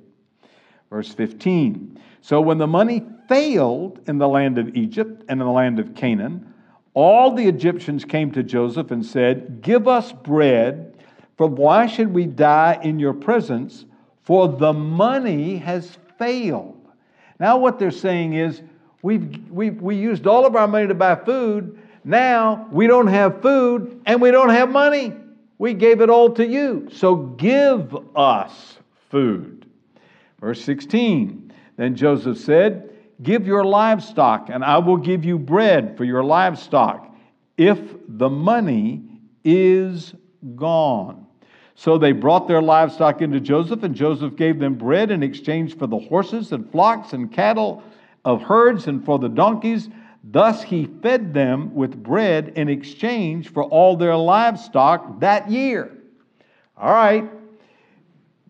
Verse 0.91 1.15
15 1.15 2.01
So 2.21 2.41
when 2.41 2.59
the 2.59 2.67
money 2.67 3.05
failed 3.29 4.01
in 4.09 4.19
the 4.19 4.29
land 4.29 4.59
of 4.59 4.77
Egypt 4.77 5.23
and 5.29 5.41
in 5.41 5.47
the 5.47 5.53
land 5.53 5.79
of 5.79 5.95
Canaan, 5.95 6.53
all 6.95 7.31
the 7.31 7.47
Egyptians 7.47 8.05
came 8.05 8.33
to 8.33 8.43
Joseph 8.43 8.91
and 8.91 9.07
said, 9.07 9.63
Give 9.63 9.87
us 9.87 10.11
bread, 10.11 10.97
for 11.37 11.47
why 11.47 11.87
should 11.87 12.13
we 12.13 12.27
die 12.27 12.81
in 12.83 12.99
your 12.99 13.15
presence? 13.15 13.85
For 14.23 14.49
the 14.49 14.73
money 14.73 15.59
has 15.59 15.97
failed. 16.19 16.76
Now, 17.39 17.59
what 17.59 17.79
they're 17.79 17.91
saying 17.91 18.35
is, 18.35 18.63
we've, 19.03 19.51
we've 19.51 19.81
we 19.81 19.97
used 19.97 20.27
all 20.27 20.47
of 20.47 20.57
our 20.57 20.67
money 20.67 20.89
to 20.89 20.95
buy 20.95 21.15
food. 21.17 21.79
Now 22.05 22.69
we 22.71 22.87
don't 22.87 23.09
have 23.09 23.43
food 23.43 24.01
and 24.07 24.23
we 24.23 24.31
don't 24.31 24.51
have 24.51 24.71
money. 24.71 25.13
We 25.59 25.75
gave 25.75 26.01
it 26.01 26.11
all 26.11 26.31
to 26.35 26.47
you. 26.47 26.89
So 26.93 27.17
give 27.17 27.97
us 28.15 28.79
food. 29.11 29.67
Verse 30.41 30.63
16 30.63 31.53
Then 31.77 31.97
Joseph 31.97 32.39
said, 32.39 32.91
Give 33.23 33.47
your 33.47 33.65
livestock, 33.65 34.51
and 34.51 34.63
I 34.63 34.79
will 34.79 34.99
give 34.99 35.25
you 35.25 35.39
bread 35.39 35.97
for 35.97 36.05
your 36.05 36.23
livestock, 36.23 37.15
if 37.57 37.79
the 38.07 38.29
money 38.29 39.03
is 39.43 40.15
gone. 40.55 41.26
So 41.79 41.99
they 41.99 42.13
brought 42.13 42.49
their 42.49 42.63
livestock 42.63 43.21
into 43.21 43.39
Joseph, 43.39 43.83
and 43.83 43.95
Joseph 43.95 44.35
gave 44.35 44.59
them 44.59 44.75
bread 44.75 45.11
in 45.11 45.23
exchange 45.23 45.77
for 45.77 45.87
the 45.87 45.99
horses 45.99 46.53
and 46.53 46.69
flocks 46.73 47.13
and 47.13 47.31
cattle 47.31 47.83
of 48.25 48.41
herds 48.41 48.87
and 48.87 49.05
for 49.05 49.19
the 49.19 49.29
donkeys. 49.29 49.91
Thus 50.25 50.63
he 50.63 50.87
fed 50.87 51.35
them 51.35 51.75
with 51.75 52.03
bread 52.03 52.55
in 52.57 52.71
exchange 52.71 53.53
for 53.53 53.63
all 53.63 53.95
their 53.95 54.17
livestock 54.17 55.21
that 55.21 55.51
year. 55.51 55.93
All 56.79 56.91
right. 56.91 57.31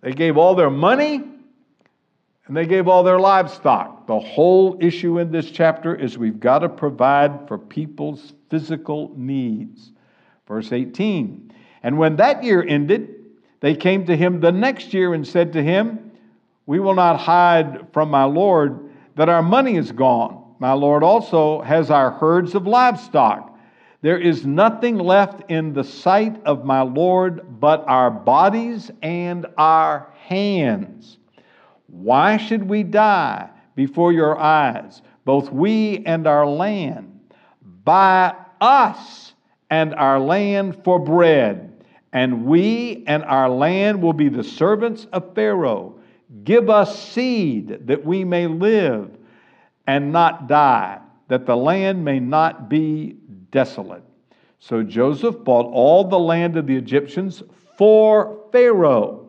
They 0.03 0.13
gave 0.13 0.37
all 0.37 0.55
their 0.55 0.71
money 0.71 1.17
and 2.47 2.57
they 2.57 2.67
gave 2.67 2.87
all 2.87 3.03
their 3.03 3.19
livestock. 3.19 4.07
The 4.07 4.21
whole 4.21 4.79
issue 4.81 5.19
in 5.19 5.33
this 5.33 5.51
chapter 5.51 5.97
is 5.97 6.17
we've 6.17 6.39
got 6.39 6.61
to 6.61 6.69
provide 6.69 7.49
for 7.49 7.59
people's 7.59 8.35
physical 8.51 9.13
needs. 9.17 9.91
Verse 10.47 10.73
18 10.73 11.53
And 11.83 11.99
when 11.99 12.17
that 12.17 12.45
year 12.45 12.65
ended, 12.67 13.16
they 13.67 13.75
came 13.75 14.07
to 14.07 14.17
him 14.17 14.39
the 14.39 14.53
next 14.53 14.95
year 14.95 15.13
and 15.13 15.27
said 15.27 15.55
to 15.55 15.61
him, 15.61 16.13
We 16.67 16.79
will 16.79 16.95
not 16.95 17.19
hide 17.19 17.89
from 17.93 18.09
my 18.13 18.23
Lord 18.23 18.91
that 19.17 19.29
our 19.29 19.43
money 19.43 19.75
is 19.75 19.91
gone. 19.91 20.55
My 20.61 20.73
Lord 20.73 21.03
also 21.03 21.63
has 21.63 21.91
our 21.91 22.13
herds 22.13 22.55
of 22.55 22.69
livestock. 22.69 23.59
There 24.03 24.21
is 24.21 24.47
nothing 24.47 24.99
left 24.99 25.51
in 25.51 25.73
the 25.73 25.83
sight 25.83 26.41
of 26.45 26.65
my 26.65 26.83
Lord 26.83 27.59
but 27.59 27.83
our 27.89 28.09
bodies 28.09 28.93
and 29.03 29.47
our 29.59 30.13
hands. 30.29 31.19
Why 31.89 32.37
should 32.37 32.69
we 32.69 32.85
die 32.85 33.51
before 33.75 34.13
your 34.13 34.39
eyes, 34.39 35.03
both 35.25 35.51
we 35.51 36.05
and 36.07 36.29
our 36.29 36.47
land? 36.47 37.19
Buy 37.83 38.33
us 38.61 39.33
and 39.71 39.93
our 39.93 40.21
land 40.21 40.85
for 40.85 41.01
bread, 41.01 41.66
and 42.17 42.47
we 42.47 43.05
and 43.07 43.23
our 43.25 43.51
land 43.51 44.01
will 44.01 44.15
be 44.15 44.31
the 44.31 44.43
servants 44.43 45.07
of 45.13 45.35
Pharaoh. 45.35 45.97
Give 46.45 46.71
us 46.71 46.99
seed 47.11 47.89
that 47.89 48.07
we 48.07 48.25
may 48.25 48.47
live 48.47 49.11
and 49.87 50.13
not 50.13 50.49
die, 50.49 50.99
that 51.29 51.45
the 51.45 51.55
land 51.55 52.03
may 52.03 52.19
not 52.19 52.71
be 52.71 53.19
desolate. 53.51 54.03
So 54.61 54.83
Joseph 54.83 55.45
bought 55.45 55.67
all 55.67 56.05
the 56.05 56.19
land 56.19 56.57
of 56.57 56.67
the 56.67 56.75
Egyptians 56.75 57.43
for 57.77 58.49
Pharaoh. 58.51 59.29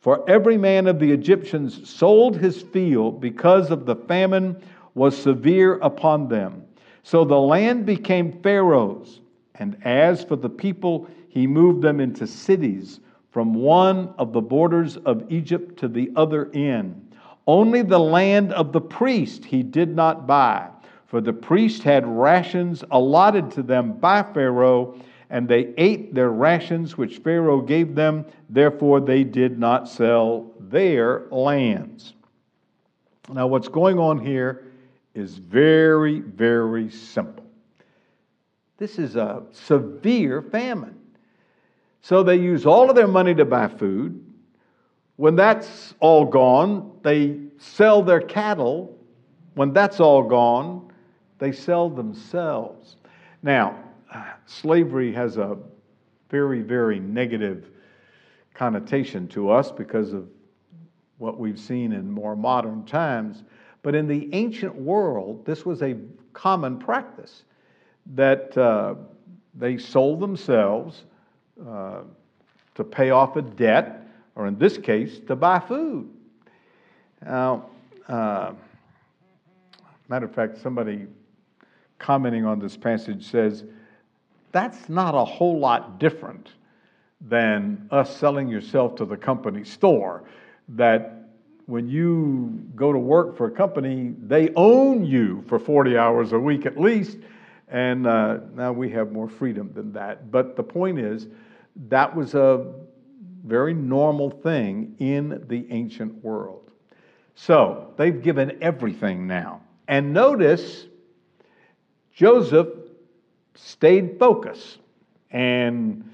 For 0.00 0.24
every 0.28 0.56
man 0.56 0.86
of 0.86 0.98
the 0.98 1.12
Egyptians 1.12 1.86
sold 1.86 2.38
his 2.38 2.62
field 2.62 3.20
because 3.20 3.70
of 3.70 3.84
the 3.84 3.96
famine 3.96 4.56
was 4.94 5.14
severe 5.14 5.74
upon 5.80 6.28
them. 6.28 6.64
So 7.02 7.26
the 7.26 7.38
land 7.38 7.84
became 7.84 8.40
Pharaoh's. 8.40 9.20
And 9.56 9.76
as 9.84 10.24
for 10.24 10.36
the 10.36 10.48
people, 10.48 11.08
he 11.32 11.46
moved 11.46 11.80
them 11.80 11.98
into 11.98 12.26
cities 12.26 13.00
from 13.30 13.54
one 13.54 14.12
of 14.18 14.34
the 14.34 14.40
borders 14.42 14.98
of 14.98 15.24
Egypt 15.32 15.78
to 15.78 15.88
the 15.88 16.10
other 16.14 16.50
end. 16.52 17.16
Only 17.46 17.80
the 17.80 17.98
land 17.98 18.52
of 18.52 18.70
the 18.70 18.82
priest 18.82 19.42
he 19.42 19.62
did 19.62 19.96
not 19.96 20.26
buy, 20.26 20.68
for 21.06 21.22
the 21.22 21.32
priest 21.32 21.84
had 21.84 22.06
rations 22.06 22.84
allotted 22.90 23.50
to 23.52 23.62
them 23.62 23.94
by 23.94 24.22
Pharaoh, 24.22 25.00
and 25.30 25.48
they 25.48 25.72
ate 25.78 26.14
their 26.14 26.28
rations 26.28 26.98
which 26.98 27.20
Pharaoh 27.20 27.62
gave 27.62 27.94
them, 27.94 28.26
therefore 28.50 29.00
they 29.00 29.24
did 29.24 29.58
not 29.58 29.88
sell 29.88 30.52
their 30.60 31.28
lands. 31.30 32.12
Now, 33.32 33.46
what's 33.46 33.68
going 33.68 33.98
on 33.98 34.18
here 34.18 34.66
is 35.14 35.38
very, 35.38 36.20
very 36.20 36.90
simple. 36.90 37.46
This 38.76 38.98
is 38.98 39.16
a 39.16 39.44
severe 39.50 40.42
famine. 40.42 40.98
So 42.02 42.24
they 42.24 42.36
use 42.36 42.66
all 42.66 42.90
of 42.90 42.96
their 42.96 43.06
money 43.06 43.34
to 43.36 43.44
buy 43.44 43.68
food. 43.68 44.24
When 45.16 45.36
that's 45.36 45.94
all 46.00 46.24
gone, 46.24 46.98
they 47.02 47.38
sell 47.58 48.02
their 48.02 48.20
cattle. 48.20 48.98
When 49.54 49.72
that's 49.72 50.00
all 50.00 50.24
gone, 50.24 50.92
they 51.38 51.52
sell 51.52 51.88
themselves. 51.88 52.96
Now, 53.42 53.78
slavery 54.46 55.12
has 55.12 55.36
a 55.36 55.56
very, 56.28 56.62
very 56.62 56.98
negative 56.98 57.70
connotation 58.52 59.28
to 59.28 59.50
us 59.50 59.70
because 59.70 60.12
of 60.12 60.28
what 61.18 61.38
we've 61.38 61.58
seen 61.58 61.92
in 61.92 62.10
more 62.10 62.34
modern 62.34 62.84
times. 62.84 63.44
But 63.82 63.94
in 63.94 64.08
the 64.08 64.28
ancient 64.32 64.74
world, 64.74 65.46
this 65.46 65.64
was 65.64 65.82
a 65.82 65.96
common 66.32 66.78
practice 66.78 67.44
that 68.14 68.56
uh, 68.58 68.94
they 69.54 69.78
sold 69.78 70.18
themselves 70.18 71.04
uh, 71.66 72.00
to 72.74 72.84
pay 72.84 73.10
off 73.10 73.36
a 73.36 73.42
debt 73.42 74.02
or 74.34 74.46
in 74.46 74.58
this 74.58 74.78
case, 74.78 75.20
to 75.26 75.36
buy 75.36 75.58
food. 75.60 76.08
Now, 77.24 77.66
uh, 78.08 78.52
matter 80.08 80.26
of 80.26 80.34
fact, 80.34 80.58
somebody 80.60 81.06
commenting 81.98 82.44
on 82.44 82.58
this 82.58 82.76
passage 82.76 83.30
says, 83.30 83.64
that's 84.50 84.88
not 84.88 85.14
a 85.14 85.24
whole 85.24 85.58
lot 85.58 85.98
different 85.98 86.50
than 87.20 87.86
us 87.90 88.14
selling 88.16 88.48
yourself 88.48 88.96
to 88.96 89.04
the 89.04 89.16
company 89.16 89.64
store. 89.64 90.24
That 90.68 91.28
when 91.66 91.88
you 91.88 92.62
go 92.74 92.92
to 92.92 92.98
work 92.98 93.36
for 93.36 93.46
a 93.46 93.50
company, 93.50 94.14
they 94.20 94.50
own 94.56 95.04
you 95.04 95.44
for 95.46 95.58
40 95.58 95.96
hours 95.96 96.32
a 96.32 96.38
week 96.38 96.66
at 96.66 96.78
least. 96.78 97.18
And 97.72 98.06
uh, 98.06 98.38
now 98.54 98.70
we 98.70 98.90
have 98.90 99.12
more 99.12 99.28
freedom 99.28 99.72
than 99.74 99.94
that. 99.94 100.30
But 100.30 100.56
the 100.56 100.62
point 100.62 100.98
is, 100.98 101.26
that 101.88 102.14
was 102.14 102.34
a 102.34 102.70
very 103.44 103.72
normal 103.72 104.28
thing 104.28 104.94
in 104.98 105.42
the 105.48 105.66
ancient 105.70 106.22
world. 106.22 106.70
So 107.34 107.94
they've 107.96 108.22
given 108.22 108.58
everything 108.60 109.26
now. 109.26 109.62
And 109.88 110.12
notice 110.12 110.84
Joseph 112.14 112.68
stayed 113.54 114.18
focused 114.18 114.78
and 115.30 116.08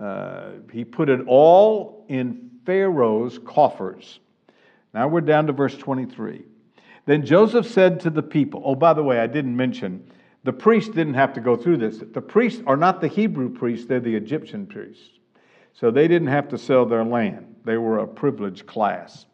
uh, 0.00 0.50
he 0.72 0.84
put 0.84 1.08
it 1.08 1.20
all 1.26 2.04
in 2.08 2.50
Pharaoh's 2.64 3.36
coffers. 3.44 4.20
Now 4.94 5.08
we're 5.08 5.22
down 5.22 5.48
to 5.48 5.52
verse 5.52 5.76
23. 5.76 6.42
Then 7.06 7.26
Joseph 7.26 7.66
said 7.66 7.98
to 8.00 8.10
the 8.10 8.22
people, 8.22 8.62
Oh, 8.64 8.76
by 8.76 8.92
the 8.92 9.02
way, 9.02 9.18
I 9.18 9.26
didn't 9.26 9.56
mention, 9.56 10.04
the 10.44 10.52
priests 10.52 10.90
didn't 10.90 11.14
have 11.14 11.34
to 11.34 11.40
go 11.40 11.56
through 11.56 11.76
this. 11.76 11.98
The 11.98 12.20
priests 12.20 12.62
are 12.66 12.76
not 12.76 13.00
the 13.00 13.08
Hebrew 13.08 13.50
priests, 13.50 13.86
they're 13.86 14.00
the 14.00 14.14
Egyptian 14.14 14.66
priests. 14.66 15.18
So 15.72 15.90
they 15.90 16.08
didn't 16.08 16.28
have 16.28 16.48
to 16.48 16.58
sell 16.58 16.86
their 16.86 17.04
land, 17.04 17.56
they 17.64 17.76
were 17.76 17.98
a 17.98 18.06
privileged 18.06 18.66
class. 18.66 19.26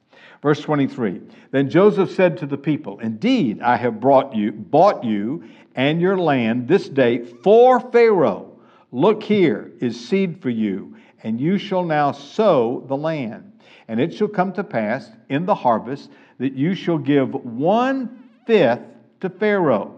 Verse 0.42 0.60
23 0.60 1.20
Then 1.50 1.70
Joseph 1.70 2.10
said 2.10 2.36
to 2.38 2.46
the 2.46 2.58
people, 2.58 2.98
Indeed, 3.00 3.60
I 3.62 3.76
have 3.76 4.00
brought 4.00 4.34
you, 4.34 4.52
bought 4.52 5.04
you 5.04 5.44
and 5.74 6.00
your 6.00 6.18
land 6.18 6.68
this 6.68 6.88
day 6.88 7.18
for 7.18 7.80
Pharaoh. 7.80 8.58
Look 8.92 9.22
here 9.22 9.72
is 9.80 10.08
seed 10.08 10.40
for 10.40 10.50
you, 10.50 10.96
and 11.22 11.40
you 11.40 11.58
shall 11.58 11.84
now 11.84 12.12
sow 12.12 12.84
the 12.86 12.96
land. 12.96 13.52
And 13.88 14.00
it 14.00 14.14
shall 14.14 14.28
come 14.28 14.52
to 14.54 14.64
pass 14.64 15.10
in 15.28 15.46
the 15.46 15.54
harvest 15.54 16.10
that 16.38 16.54
you 16.54 16.74
shall 16.74 16.98
give 16.98 17.34
one 17.34 18.24
fifth 18.46 18.82
to 19.20 19.30
Pharaoh. 19.30 19.95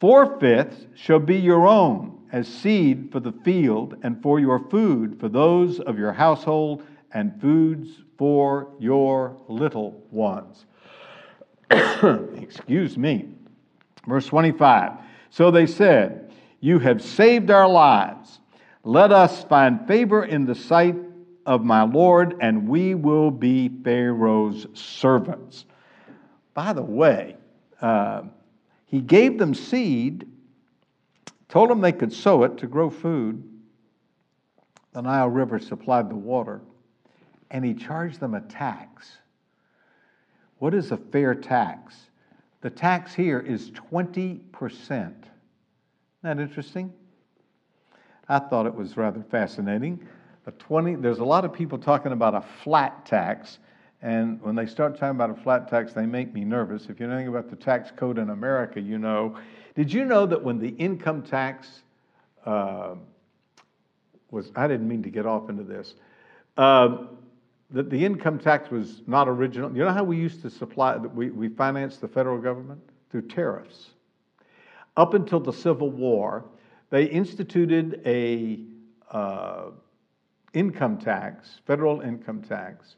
Four 0.00 0.40
fifths 0.40 0.86
shall 0.94 1.18
be 1.18 1.36
your 1.36 1.66
own 1.66 2.20
as 2.32 2.48
seed 2.48 3.10
for 3.12 3.20
the 3.20 3.32
field 3.32 3.96
and 4.02 4.22
for 4.22 4.40
your 4.40 4.58
food 4.58 5.20
for 5.20 5.28
those 5.28 5.78
of 5.78 5.98
your 5.98 6.12
household 6.12 6.82
and 7.12 7.38
foods 7.38 8.02
for 8.16 8.68
your 8.78 9.36
little 9.46 10.02
ones. 10.10 10.64
Excuse 11.70 12.96
me. 12.96 13.28
Verse 14.06 14.26
25. 14.26 14.92
So 15.28 15.50
they 15.50 15.66
said, 15.66 16.32
You 16.60 16.78
have 16.78 17.02
saved 17.02 17.50
our 17.50 17.68
lives. 17.68 18.40
Let 18.82 19.12
us 19.12 19.44
find 19.44 19.86
favor 19.86 20.24
in 20.24 20.46
the 20.46 20.54
sight 20.54 20.96
of 21.44 21.62
my 21.62 21.82
Lord, 21.82 22.36
and 22.40 22.68
we 22.68 22.94
will 22.94 23.30
be 23.30 23.68
Pharaoh's 23.68 24.66
servants. 24.72 25.66
By 26.54 26.72
the 26.72 26.82
way, 26.82 27.36
uh, 27.82 28.22
he 28.90 29.00
gave 29.00 29.38
them 29.38 29.54
seed 29.54 30.26
told 31.50 31.68
them 31.68 31.80
they 31.80 31.92
could 31.92 32.12
sow 32.12 32.44
it 32.44 32.56
to 32.58 32.66
grow 32.66 32.88
food. 32.88 33.42
The 34.92 35.02
Nile 35.02 35.28
River 35.28 35.58
supplied 35.58 36.08
the 36.08 36.14
water, 36.16 36.60
and 37.50 37.64
he 37.64 37.74
charged 37.74 38.20
them 38.20 38.34
a 38.34 38.40
tax. 38.40 39.18
What 40.58 40.74
is 40.74 40.92
a 40.92 40.96
fair 40.96 41.34
tax? 41.34 41.96
The 42.60 42.70
tax 42.70 43.14
here 43.14 43.40
is 43.40 43.70
20%. 43.72 44.40
Isn't 44.52 45.14
that 46.22 46.38
interesting? 46.38 46.92
I 48.28 48.38
thought 48.38 48.66
it 48.66 48.74
was 48.74 48.96
rather 48.96 49.24
fascinating. 49.30 50.06
A 50.46 50.52
20, 50.52 50.96
there's 50.96 51.18
a 51.18 51.24
lot 51.24 51.44
of 51.44 51.52
people 51.52 51.78
talking 51.78 52.12
about 52.12 52.34
a 52.34 52.44
flat 52.62 53.04
tax, 53.06 53.58
and 54.02 54.40
when 54.42 54.54
they 54.54 54.66
start 54.66 54.94
talking 54.94 55.10
about 55.10 55.30
a 55.30 55.34
flat 55.34 55.68
tax, 55.68 55.92
they 55.92 56.06
make 56.06 56.32
me 56.32 56.44
nervous. 56.44 56.86
If 56.88 57.00
you 57.00 57.06
know 57.06 57.14
anything 57.14 57.28
about 57.28 57.50
the 57.50 57.56
tax 57.56 57.90
code 57.94 58.18
in 58.18 58.30
America, 58.30 58.80
you 58.80 58.98
know 58.98 59.36
did 59.74 59.92
you 59.92 60.04
know 60.04 60.26
that 60.26 60.42
when 60.42 60.58
the 60.58 60.70
income 60.70 61.22
tax 61.22 61.82
uh, 62.44 62.94
was, 64.30 64.50
I 64.56 64.66
didn't 64.66 64.88
mean 64.88 65.02
to 65.04 65.10
get 65.10 65.26
off 65.26 65.48
into 65.48 65.62
this. 65.62 65.94
Uh, 66.56 67.04
that 67.70 67.88
the 67.88 68.04
income 68.04 68.38
tax 68.38 68.70
was 68.70 69.02
not 69.06 69.28
original. 69.28 69.70
You 69.72 69.84
know 69.84 69.92
how 69.92 70.02
we 70.02 70.16
used 70.16 70.42
to 70.42 70.50
supply, 70.50 70.96
we, 70.96 71.30
we 71.30 71.48
financed 71.48 72.00
the 72.00 72.08
federal 72.08 72.38
government? 72.38 72.80
Through 73.10 73.28
tariffs. 73.28 73.90
Up 74.96 75.14
until 75.14 75.40
the 75.40 75.52
Civil 75.52 75.90
War, 75.90 76.44
they 76.90 77.04
instituted 77.04 78.02
a 78.04 78.60
uh, 79.10 79.70
income 80.52 80.98
tax, 80.98 81.60
federal 81.66 82.00
income 82.02 82.42
tax, 82.42 82.96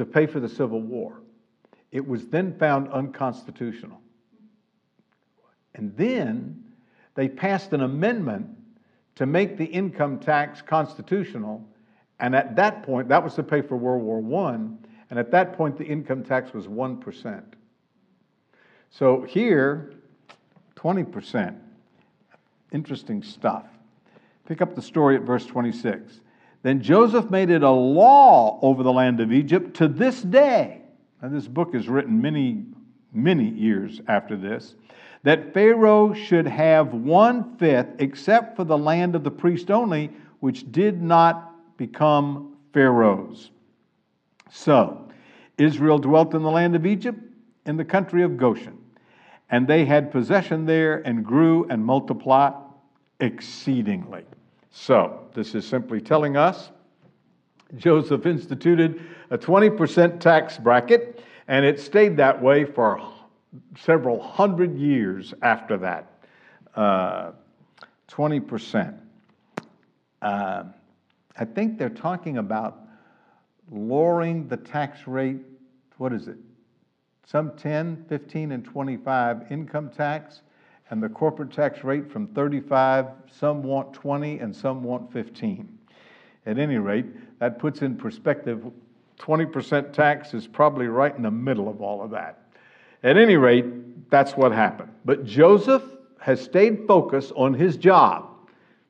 to 0.00 0.06
pay 0.06 0.24
for 0.24 0.40
the 0.40 0.48
Civil 0.48 0.80
War. 0.80 1.20
It 1.92 2.08
was 2.08 2.26
then 2.28 2.56
found 2.58 2.88
unconstitutional. 2.88 4.00
And 5.74 5.94
then 5.94 6.64
they 7.14 7.28
passed 7.28 7.74
an 7.74 7.82
amendment 7.82 8.48
to 9.16 9.26
make 9.26 9.58
the 9.58 9.66
income 9.66 10.18
tax 10.18 10.62
constitutional. 10.62 11.68
And 12.18 12.34
at 12.34 12.56
that 12.56 12.82
point, 12.82 13.10
that 13.10 13.22
was 13.22 13.34
to 13.34 13.42
pay 13.42 13.60
for 13.60 13.76
World 13.76 14.02
War 14.02 14.46
I. 14.46 14.54
And 15.10 15.18
at 15.18 15.30
that 15.32 15.52
point, 15.52 15.76
the 15.76 15.84
income 15.84 16.24
tax 16.24 16.54
was 16.54 16.66
1%. 16.66 17.42
So 18.88 19.20
here, 19.20 19.92
20%. 20.76 21.58
Interesting 22.72 23.22
stuff. 23.22 23.66
Pick 24.46 24.62
up 24.62 24.74
the 24.74 24.80
story 24.80 25.16
at 25.16 25.22
verse 25.24 25.44
26. 25.44 26.20
Then 26.62 26.82
Joseph 26.82 27.30
made 27.30 27.50
it 27.50 27.62
a 27.62 27.70
law 27.70 28.58
over 28.62 28.82
the 28.82 28.92
land 28.92 29.20
of 29.20 29.32
Egypt 29.32 29.74
to 29.76 29.88
this 29.88 30.20
day. 30.22 30.82
And 31.22 31.34
this 31.34 31.48
book 31.48 31.74
is 31.74 31.88
written 31.88 32.20
many, 32.20 32.64
many 33.12 33.48
years 33.48 34.00
after 34.08 34.36
this. 34.36 34.74
That 35.22 35.52
Pharaoh 35.52 36.14
should 36.14 36.46
have 36.46 36.94
one 36.94 37.56
fifth, 37.56 37.88
except 37.98 38.56
for 38.56 38.64
the 38.64 38.78
land 38.78 39.14
of 39.14 39.24
the 39.24 39.30
priest 39.30 39.70
only, 39.70 40.10
which 40.40 40.70
did 40.72 41.02
not 41.02 41.76
become 41.76 42.56
Pharaoh's. 42.72 43.50
So, 44.50 45.08
Israel 45.58 45.98
dwelt 45.98 46.34
in 46.34 46.42
the 46.42 46.50
land 46.50 46.74
of 46.74 46.86
Egypt, 46.86 47.18
in 47.66 47.76
the 47.76 47.84
country 47.84 48.22
of 48.22 48.36
Goshen. 48.36 48.78
And 49.50 49.66
they 49.66 49.84
had 49.84 50.10
possession 50.10 50.64
there 50.64 50.98
and 51.06 51.24
grew 51.24 51.66
and 51.68 51.84
multiplied 51.84 52.54
exceedingly. 53.18 54.24
So, 54.70 55.19
this 55.34 55.54
is 55.54 55.66
simply 55.66 56.00
telling 56.00 56.36
us 56.36 56.70
Joseph 57.76 58.26
instituted 58.26 59.00
a 59.30 59.38
20% 59.38 60.20
tax 60.20 60.58
bracket, 60.58 61.22
and 61.48 61.64
it 61.64 61.78
stayed 61.78 62.16
that 62.16 62.40
way 62.40 62.64
for 62.64 63.00
several 63.78 64.20
hundred 64.20 64.76
years 64.76 65.34
after 65.42 65.76
that. 65.78 66.12
Uh, 66.74 67.32
20%. 68.08 68.98
Uh, 70.22 70.64
I 71.38 71.44
think 71.44 71.78
they're 71.78 71.88
talking 71.88 72.38
about 72.38 72.80
lowering 73.70 74.48
the 74.48 74.56
tax 74.56 75.06
rate, 75.06 75.38
what 75.96 76.12
is 76.12 76.28
it? 76.28 76.36
Some 77.26 77.56
10, 77.56 78.04
15, 78.08 78.52
and 78.52 78.64
25 78.64 79.52
income 79.52 79.90
tax 79.90 80.42
and 80.90 81.02
the 81.02 81.08
corporate 81.08 81.52
tax 81.52 81.84
rate 81.84 82.10
from 82.10 82.26
35, 82.28 83.06
some 83.30 83.62
want 83.62 83.92
20 83.92 84.40
and 84.40 84.54
some 84.54 84.82
want 84.82 85.12
15. 85.12 85.78
At 86.46 86.58
any 86.58 86.78
rate, 86.78 87.06
that 87.38 87.58
puts 87.58 87.82
in 87.82 87.96
perspective 87.96 88.64
20% 89.18 89.92
tax 89.92 90.34
is 90.34 90.46
probably 90.46 90.88
right 90.88 91.14
in 91.14 91.22
the 91.22 91.30
middle 91.30 91.68
of 91.68 91.80
all 91.80 92.02
of 92.02 92.10
that. 92.10 92.42
At 93.02 93.16
any 93.16 93.36
rate, 93.36 94.10
that's 94.10 94.32
what 94.32 94.50
happened. 94.50 94.92
But 95.04 95.24
Joseph 95.24 95.84
has 96.18 96.40
stayed 96.40 96.86
focused 96.86 97.32
on 97.36 97.54
his 97.54 97.76
job, 97.76 98.28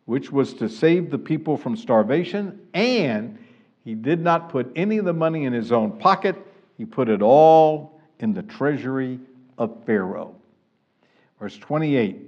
which 0.06 0.32
was 0.32 0.54
to 0.54 0.68
save 0.68 1.10
the 1.10 1.18
people 1.18 1.56
from 1.56 1.76
starvation, 1.76 2.60
and 2.72 3.38
he 3.84 3.94
did 3.94 4.20
not 4.20 4.48
put 4.48 4.72
any 4.74 4.98
of 4.98 5.04
the 5.04 5.12
money 5.12 5.44
in 5.44 5.52
his 5.52 5.70
own 5.70 5.92
pocket. 5.98 6.34
He 6.78 6.84
put 6.84 7.08
it 7.08 7.20
all 7.20 8.00
in 8.20 8.32
the 8.32 8.42
treasury 8.42 9.20
of 9.58 9.84
Pharaoh. 9.84 10.39
Verse 11.40 11.56
28. 11.56 12.18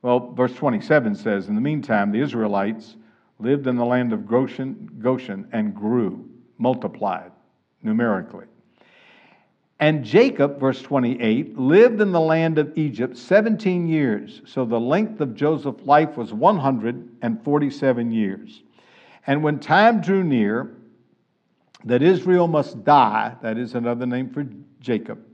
Well, 0.00 0.32
verse 0.32 0.54
27 0.54 1.16
says, 1.16 1.48
In 1.48 1.56
the 1.56 1.60
meantime, 1.60 2.12
the 2.12 2.20
Israelites 2.20 2.96
lived 3.40 3.66
in 3.66 3.76
the 3.76 3.84
land 3.84 4.12
of 4.12 4.26
Goshen, 4.26 4.88
Goshen 5.00 5.48
and 5.52 5.74
grew, 5.74 6.28
multiplied 6.56 7.32
numerically. 7.82 8.46
And 9.80 10.04
Jacob, 10.04 10.58
verse 10.58 10.82
28, 10.82 11.58
lived 11.58 12.00
in 12.00 12.10
the 12.10 12.20
land 12.20 12.58
of 12.58 12.76
Egypt 12.76 13.16
17 13.16 13.86
years. 13.86 14.40
So 14.44 14.64
the 14.64 14.80
length 14.80 15.20
of 15.20 15.34
Joseph's 15.34 15.84
life 15.84 16.16
was 16.16 16.32
147 16.32 18.12
years. 18.12 18.62
And 19.26 19.42
when 19.42 19.60
time 19.60 20.00
drew 20.00 20.24
near 20.24 20.74
that 21.84 22.02
Israel 22.02 22.48
must 22.48 22.84
die, 22.84 23.36
that 23.42 23.56
is 23.56 23.74
another 23.74 24.06
name 24.06 24.30
for 24.30 24.46
Jacob, 24.80 25.24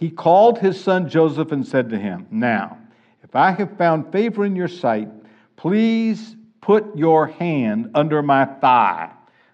he 0.00 0.08
called 0.10 0.58
his 0.58 0.82
son 0.82 1.10
Joseph 1.10 1.52
and 1.52 1.64
said 1.64 1.90
to 1.90 1.98
him, 1.98 2.26
Now, 2.30 2.78
if 3.22 3.36
I 3.36 3.50
have 3.50 3.76
found 3.76 4.10
favor 4.10 4.46
in 4.46 4.56
your 4.56 4.66
sight, 4.66 5.10
please 5.56 6.36
put 6.62 6.96
your 6.96 7.26
hand 7.26 7.90
under 7.94 8.22
my 8.22 8.46
thigh, 8.46 9.10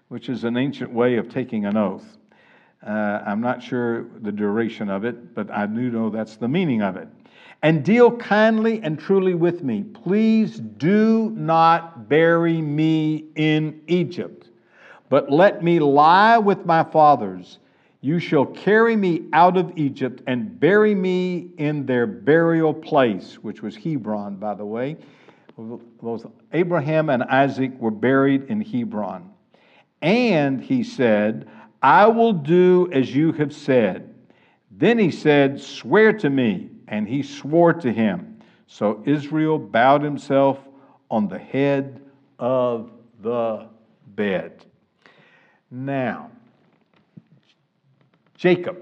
which 0.07 0.29
is 0.29 0.45
an 0.45 0.55
ancient 0.55 0.89
way 0.93 1.17
of 1.17 1.27
taking 1.27 1.65
an 1.65 1.75
oath. 1.75 2.17
Uh, 2.81 2.91
I'm 3.25 3.41
not 3.41 3.61
sure 3.61 4.05
the 4.21 4.31
duration 4.31 4.89
of 4.89 5.03
it, 5.03 5.35
but 5.35 5.51
I 5.51 5.65
do 5.65 5.91
know 5.91 6.09
that's 6.09 6.37
the 6.37 6.47
meaning 6.47 6.81
of 6.81 6.95
it. 6.95 7.09
And 7.61 7.83
deal 7.83 8.15
kindly 8.15 8.79
and 8.81 8.97
truly 8.97 9.33
with 9.33 9.63
me. 9.63 9.83
Please 9.83 10.59
do 10.59 11.29
not 11.31 12.07
bury 12.07 12.61
me 12.61 13.25
in 13.35 13.81
Egypt, 13.87 14.47
but 15.09 15.29
let 15.29 15.61
me 15.61 15.79
lie 15.79 16.37
with 16.37 16.65
my 16.65 16.85
fathers 16.85 17.59
you 18.07 18.19
shall 18.19 18.45
carry 18.45 18.95
me 18.95 19.25
out 19.33 19.57
of 19.57 19.73
Egypt 19.75 20.21
and 20.27 20.57
bury 20.61 20.95
me 20.95 21.49
in 21.57 21.85
their 21.85 22.07
burial 22.07 22.73
place, 22.73 23.33
which 23.41 23.61
was 23.61 23.75
Hebron, 23.75 24.37
by 24.37 24.53
the 24.53 24.63
way. 24.63 24.95
Both 25.57 26.25
Abraham 26.53 27.09
and 27.09 27.23
Isaac 27.23 27.73
were 27.77 27.91
buried 27.91 28.43
in 28.45 28.61
Hebron. 28.61 29.29
And 30.01 30.61
he 30.63 30.83
said, 30.83 31.49
I 31.81 32.07
will 32.07 32.31
do 32.31 32.89
as 32.93 33.13
you 33.13 33.33
have 33.33 33.53
said. 33.53 34.15
Then 34.71 34.97
he 34.97 35.11
said, 35.11 35.59
Swear 35.59 36.13
to 36.13 36.29
me. 36.29 36.69
And 36.87 37.09
he 37.09 37.21
swore 37.21 37.73
to 37.73 37.91
him. 37.91 38.39
So 38.67 39.03
Israel 39.05 39.59
bowed 39.59 40.01
himself 40.01 40.59
on 41.11 41.27
the 41.27 41.39
head 41.39 42.01
of 42.39 42.89
the 43.21 43.67
bed. 44.15 44.63
Now, 45.69 46.31
Jacob 48.37 48.77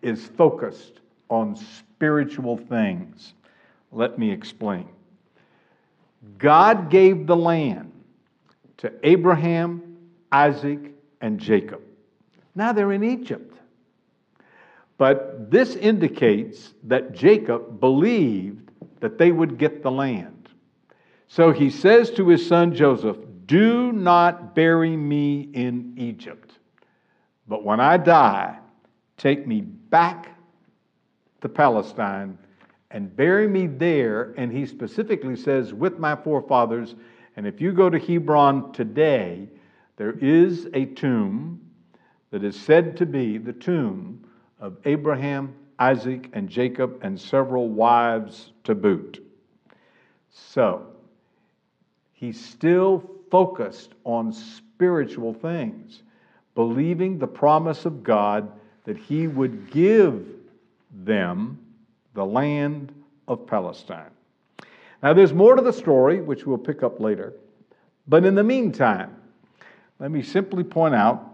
is 0.00 0.26
focused 0.28 1.00
on 1.28 1.56
spiritual 1.56 2.56
things. 2.56 3.34
Let 3.92 4.18
me 4.18 4.30
explain. 4.30 4.88
God 6.38 6.90
gave 6.90 7.26
the 7.26 7.36
land 7.36 7.92
to 8.78 8.92
Abraham, 9.02 9.98
Isaac, 10.30 10.92
and 11.20 11.38
Jacob. 11.38 11.82
Now 12.54 12.72
they're 12.72 12.92
in 12.92 13.04
Egypt. 13.04 13.56
But 14.96 15.50
this 15.50 15.76
indicates 15.76 16.74
that 16.84 17.12
Jacob 17.12 17.80
believed 17.80 18.70
that 19.00 19.18
they 19.18 19.32
would 19.32 19.58
get 19.58 19.82
the 19.82 19.90
land. 19.90 20.48
So 21.26 21.52
he 21.52 21.70
says 21.70 22.10
to 22.12 22.28
his 22.28 22.46
son 22.46 22.74
Joseph, 22.74 23.16
Do 23.46 23.92
not 23.92 24.54
bury 24.54 24.96
me 24.96 25.48
in 25.52 25.94
Egypt. 25.96 26.52
But 27.48 27.64
when 27.64 27.80
I 27.80 27.96
die, 27.96 28.59
take 29.20 29.46
me 29.46 29.60
back 29.60 30.30
to 31.42 31.48
Palestine 31.48 32.38
and 32.90 33.14
bury 33.14 33.46
me 33.46 33.66
there. 33.66 34.34
And 34.38 34.50
he 34.50 34.64
specifically 34.64 35.36
says, 35.36 35.74
with 35.74 35.98
my 35.98 36.16
forefathers. 36.16 36.94
And 37.36 37.46
if 37.46 37.60
you 37.60 37.72
go 37.72 37.90
to 37.90 37.98
Hebron 37.98 38.72
today, 38.72 39.48
there 39.96 40.12
is 40.12 40.68
a 40.72 40.86
tomb 40.86 41.60
that 42.30 42.42
is 42.44 42.58
said 42.58 42.96
to 42.96 43.06
be 43.06 43.36
the 43.36 43.52
tomb 43.52 44.26
of 44.58 44.78
Abraham, 44.86 45.54
Isaac, 45.78 46.30
and 46.32 46.48
Jacob, 46.48 46.98
and 47.02 47.20
several 47.20 47.68
wives 47.68 48.52
to 48.64 48.74
boot. 48.74 49.22
So, 50.30 50.86
he's 52.12 52.42
still 52.42 53.04
focused 53.30 53.92
on 54.04 54.32
spiritual 54.32 55.34
things 55.34 56.02
believing 56.54 57.18
the 57.18 57.26
promise 57.26 57.84
of 57.84 58.02
God 58.02 58.50
that 58.90 58.98
he 58.98 59.28
would 59.28 59.70
give 59.70 60.26
them 60.90 61.56
the 62.14 62.26
land 62.26 62.92
of 63.28 63.46
Palestine. 63.46 64.10
Now, 65.00 65.12
there's 65.12 65.32
more 65.32 65.54
to 65.54 65.62
the 65.62 65.72
story, 65.72 66.20
which 66.20 66.44
we'll 66.44 66.58
pick 66.58 66.82
up 66.82 66.98
later. 66.98 67.34
But 68.08 68.24
in 68.24 68.34
the 68.34 68.42
meantime, 68.42 69.14
let 70.00 70.10
me 70.10 70.22
simply 70.22 70.64
point 70.64 70.96
out 70.96 71.24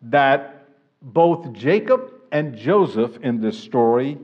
that 0.00 0.66
both 1.02 1.52
Jacob 1.52 2.10
and 2.32 2.56
Joseph 2.56 3.18
in 3.18 3.42
this 3.42 3.58
story 3.58 4.16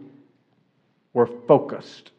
were 1.13 1.27
focused. 1.27 2.11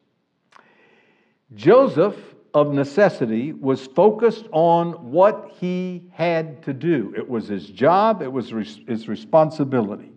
Joseph 1.56 2.16
of 2.54 2.74
necessity, 2.74 3.54
was 3.54 3.88
focused 3.88 4.46
on 4.52 5.12
what 5.12 5.54
he 5.60 6.04
had 6.12 6.62
to 6.64 6.74
do. 6.74 7.14
It 7.16 7.28
was 7.28 7.48
his 7.48 7.70
job, 7.70 8.22
it 8.22 8.32
was 8.32 8.50
his 8.50 9.08
responsibility. 9.08 10.11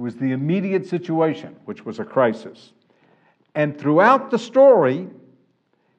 It 0.00 0.04
was 0.04 0.16
the 0.16 0.32
immediate 0.32 0.86
situation, 0.86 1.54
which 1.66 1.84
was 1.84 1.98
a 1.98 2.04
crisis. 2.04 2.72
And 3.54 3.78
throughout 3.78 4.30
the 4.30 4.38
story, 4.38 5.06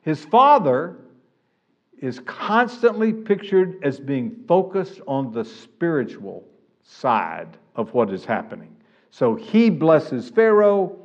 his 0.01 0.25
father 0.25 0.95
is 1.99 2.19
constantly 2.21 3.13
pictured 3.13 3.77
as 3.83 3.99
being 3.99 4.43
focused 4.47 5.01
on 5.07 5.31
the 5.31 5.45
spiritual 5.45 6.43
side 6.81 7.59
of 7.75 7.93
what 7.93 8.11
is 8.11 8.25
happening. 8.25 8.75
So 9.11 9.35
he 9.35 9.69
blesses 9.69 10.29
Pharaoh 10.29 10.97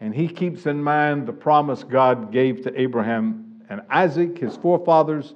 and 0.00 0.12
he 0.12 0.26
keeps 0.26 0.66
in 0.66 0.82
mind 0.82 1.28
the 1.28 1.32
promise 1.32 1.84
God 1.84 2.32
gave 2.32 2.64
to 2.64 2.80
Abraham 2.80 3.62
and 3.70 3.80
Isaac, 3.90 4.38
his 4.38 4.56
forefathers, 4.56 5.34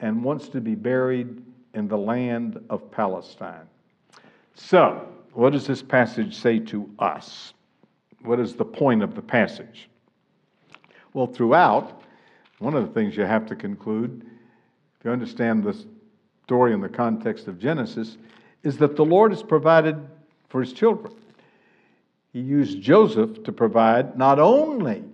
and 0.00 0.24
wants 0.24 0.48
to 0.48 0.62
be 0.62 0.76
buried 0.76 1.42
in 1.74 1.88
the 1.88 1.98
land 1.98 2.58
of 2.70 2.90
Palestine. 2.90 3.68
So, 4.54 5.06
what 5.36 5.52
does 5.52 5.66
this 5.66 5.82
passage 5.82 6.34
say 6.34 6.58
to 6.58 6.88
us? 6.98 7.52
What 8.22 8.40
is 8.40 8.54
the 8.54 8.64
point 8.64 9.02
of 9.02 9.14
the 9.14 9.20
passage? 9.20 9.90
Well, 11.12 11.26
throughout, 11.26 12.00
one 12.58 12.72
of 12.72 12.86
the 12.86 12.92
things 12.94 13.18
you 13.18 13.24
have 13.24 13.44
to 13.46 13.54
conclude, 13.54 14.24
if 14.98 15.04
you 15.04 15.10
understand 15.10 15.62
the 15.62 15.76
story 16.44 16.72
in 16.72 16.80
the 16.80 16.88
context 16.88 17.48
of 17.48 17.58
Genesis, 17.58 18.16
is 18.62 18.78
that 18.78 18.96
the 18.96 19.04
Lord 19.04 19.30
has 19.30 19.42
provided 19.42 19.96
for 20.48 20.62
his 20.62 20.72
children. 20.72 21.12
He 22.32 22.40
used 22.40 22.80
Joseph 22.80 23.44
to 23.44 23.52
provide 23.52 24.16
not 24.16 24.38
only 24.38 25.04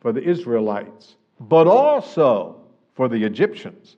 for 0.00 0.12
the 0.12 0.22
Israelites, 0.22 1.16
but 1.40 1.66
also 1.66 2.60
for 2.94 3.08
the 3.08 3.24
Egyptians. 3.24 3.96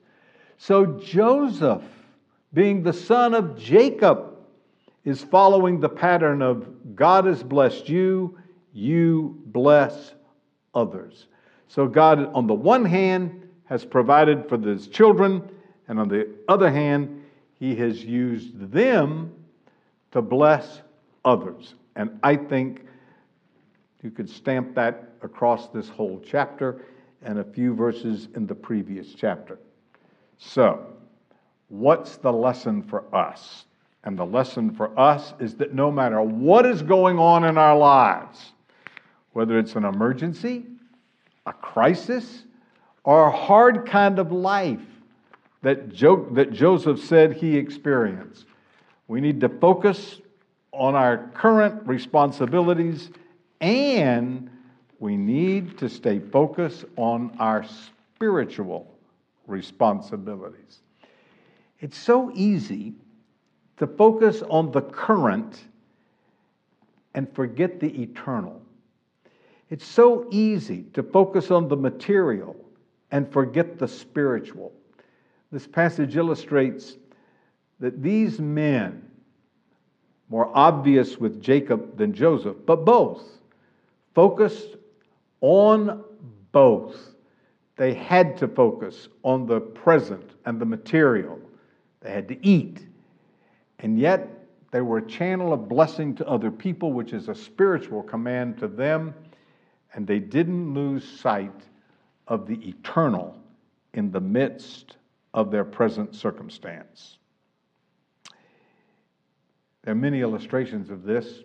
So 0.57 0.85
Joseph, 0.85 1.83
being 2.51 2.81
the 2.81 2.93
son 2.93 3.35
of 3.35 3.59
Jacob, 3.59 4.34
is 5.05 5.23
following 5.23 5.79
the 5.79 5.89
pattern 5.89 6.41
of 6.41 6.67
God 6.95 7.25
has 7.25 7.43
blessed 7.43 7.87
you, 7.87 8.37
you 8.73 9.41
bless 9.45 10.13
others. 10.73 11.27
So 11.67 11.87
God, 11.87 12.33
on 12.33 12.47
the 12.47 12.53
one 12.53 12.83
hand, 12.83 13.47
has 13.65 13.85
provided 13.85 14.49
for 14.49 14.57
his 14.57 14.87
children, 14.87 15.47
and 15.87 15.99
on 15.99 16.07
the 16.07 16.29
other 16.47 16.71
hand, 16.71 17.23
he 17.53 17.75
has 17.75 18.03
used 18.03 18.71
them 18.71 19.33
to 20.11 20.21
bless 20.21 20.81
others. 21.23 21.75
And 21.95 22.19
I 22.23 22.35
think 22.35 22.85
you 24.03 24.11
could 24.11 24.29
stamp 24.29 24.75
that 24.75 25.09
across 25.21 25.69
this 25.69 25.89
whole 25.89 26.21
chapter 26.25 26.85
and 27.21 27.39
a 27.39 27.43
few 27.43 27.73
verses 27.73 28.27
in 28.35 28.45
the 28.45 28.53
previous 28.53 29.13
chapter. 29.13 29.59
So, 30.37 30.85
what's 31.69 32.17
the 32.17 32.31
lesson 32.31 32.83
for 32.83 33.03
us? 33.15 33.65
And 34.05 34.17
the 34.17 34.25
lesson 34.25 34.69
for 34.69 34.97
us 34.97 35.33
is 35.39 35.55
that 35.55 35.73
no 35.73 35.91
matter 35.91 36.21
what 36.21 36.65
is 36.65 36.83
going 36.83 37.17
on 37.17 37.43
in 37.43 37.57
our 37.57 37.75
lives, 37.75 38.53
whether 39.33 39.57
it's 39.57 39.75
an 39.75 39.83
emergency, 39.83 40.65
a 41.47 41.53
crisis, 41.53 42.43
or 43.03 43.27
a 43.27 43.31
hard 43.31 43.87
kind 43.87 44.19
of 44.19 44.31
life 44.31 44.85
that, 45.63 45.89
jo- 45.89 46.29
that 46.33 46.51
Joseph 46.51 46.99
said 46.99 47.33
he 47.33 47.57
experienced, 47.57 48.45
we 49.07 49.19
need 49.19 49.41
to 49.41 49.49
focus 49.49 50.21
on 50.71 50.95
our 50.95 51.29
current 51.33 51.85
responsibilities 51.87 53.09
and 53.61 54.49
we 54.99 55.17
need 55.17 55.77
to 55.79 55.89
stay 55.89 56.19
focused 56.19 56.85
on 56.95 57.35
our 57.39 57.65
spiritual 58.15 58.87
responsibilities. 59.47 60.79
It's 61.79 61.97
so 61.97 62.31
easy 62.33 62.93
to 63.77 63.87
focus 63.87 64.41
on 64.49 64.71
the 64.71 64.81
current 64.81 65.63
and 67.13 67.33
forget 67.33 67.79
the 67.79 68.01
eternal. 68.01 68.61
It's 69.69 69.85
so 69.85 70.27
easy 70.31 70.83
to 70.93 71.03
focus 71.03 71.51
on 71.51 71.67
the 71.67 71.75
material 71.75 72.55
and 73.11 73.31
forget 73.31 73.79
the 73.79 73.87
spiritual. 73.87 74.71
This 75.51 75.67
passage 75.67 76.15
illustrates 76.17 76.97
that 77.79 78.01
these 78.01 78.39
men, 78.39 79.09
more 80.29 80.51
obvious 80.53 81.17
with 81.17 81.41
Jacob 81.41 81.97
than 81.97 82.13
Joseph, 82.13 82.57
but 82.65 82.85
both, 82.85 83.23
focused 84.13 84.75
on 85.41 86.03
both. 86.51 87.15
They 87.75 87.93
had 87.93 88.37
to 88.37 88.47
focus 88.47 89.09
on 89.23 89.45
the 89.45 89.59
present 89.59 90.31
and 90.45 90.59
the 90.59 90.65
material. 90.65 91.39
They 92.01 92.11
had 92.11 92.27
to 92.29 92.45
eat. 92.45 92.81
And 93.79 93.99
yet, 93.99 94.29
they 94.71 94.81
were 94.81 94.97
a 94.97 95.07
channel 95.07 95.53
of 95.53 95.69
blessing 95.69 96.15
to 96.15 96.27
other 96.27 96.51
people, 96.51 96.93
which 96.93 97.13
is 97.13 97.29
a 97.29 97.35
spiritual 97.35 98.03
command 98.03 98.57
to 98.59 98.67
them. 98.67 99.13
And 99.93 100.05
they 100.05 100.19
didn't 100.19 100.73
lose 100.73 101.07
sight 101.07 101.61
of 102.27 102.47
the 102.47 102.55
eternal 102.67 103.37
in 103.93 104.11
the 104.11 104.19
midst 104.19 104.97
of 105.33 105.51
their 105.51 105.63
present 105.63 106.15
circumstance. 106.15 107.17
There 109.83 109.91
are 109.91 109.95
many 109.95 110.21
illustrations 110.21 110.89
of 110.89 111.03
this 111.03 111.43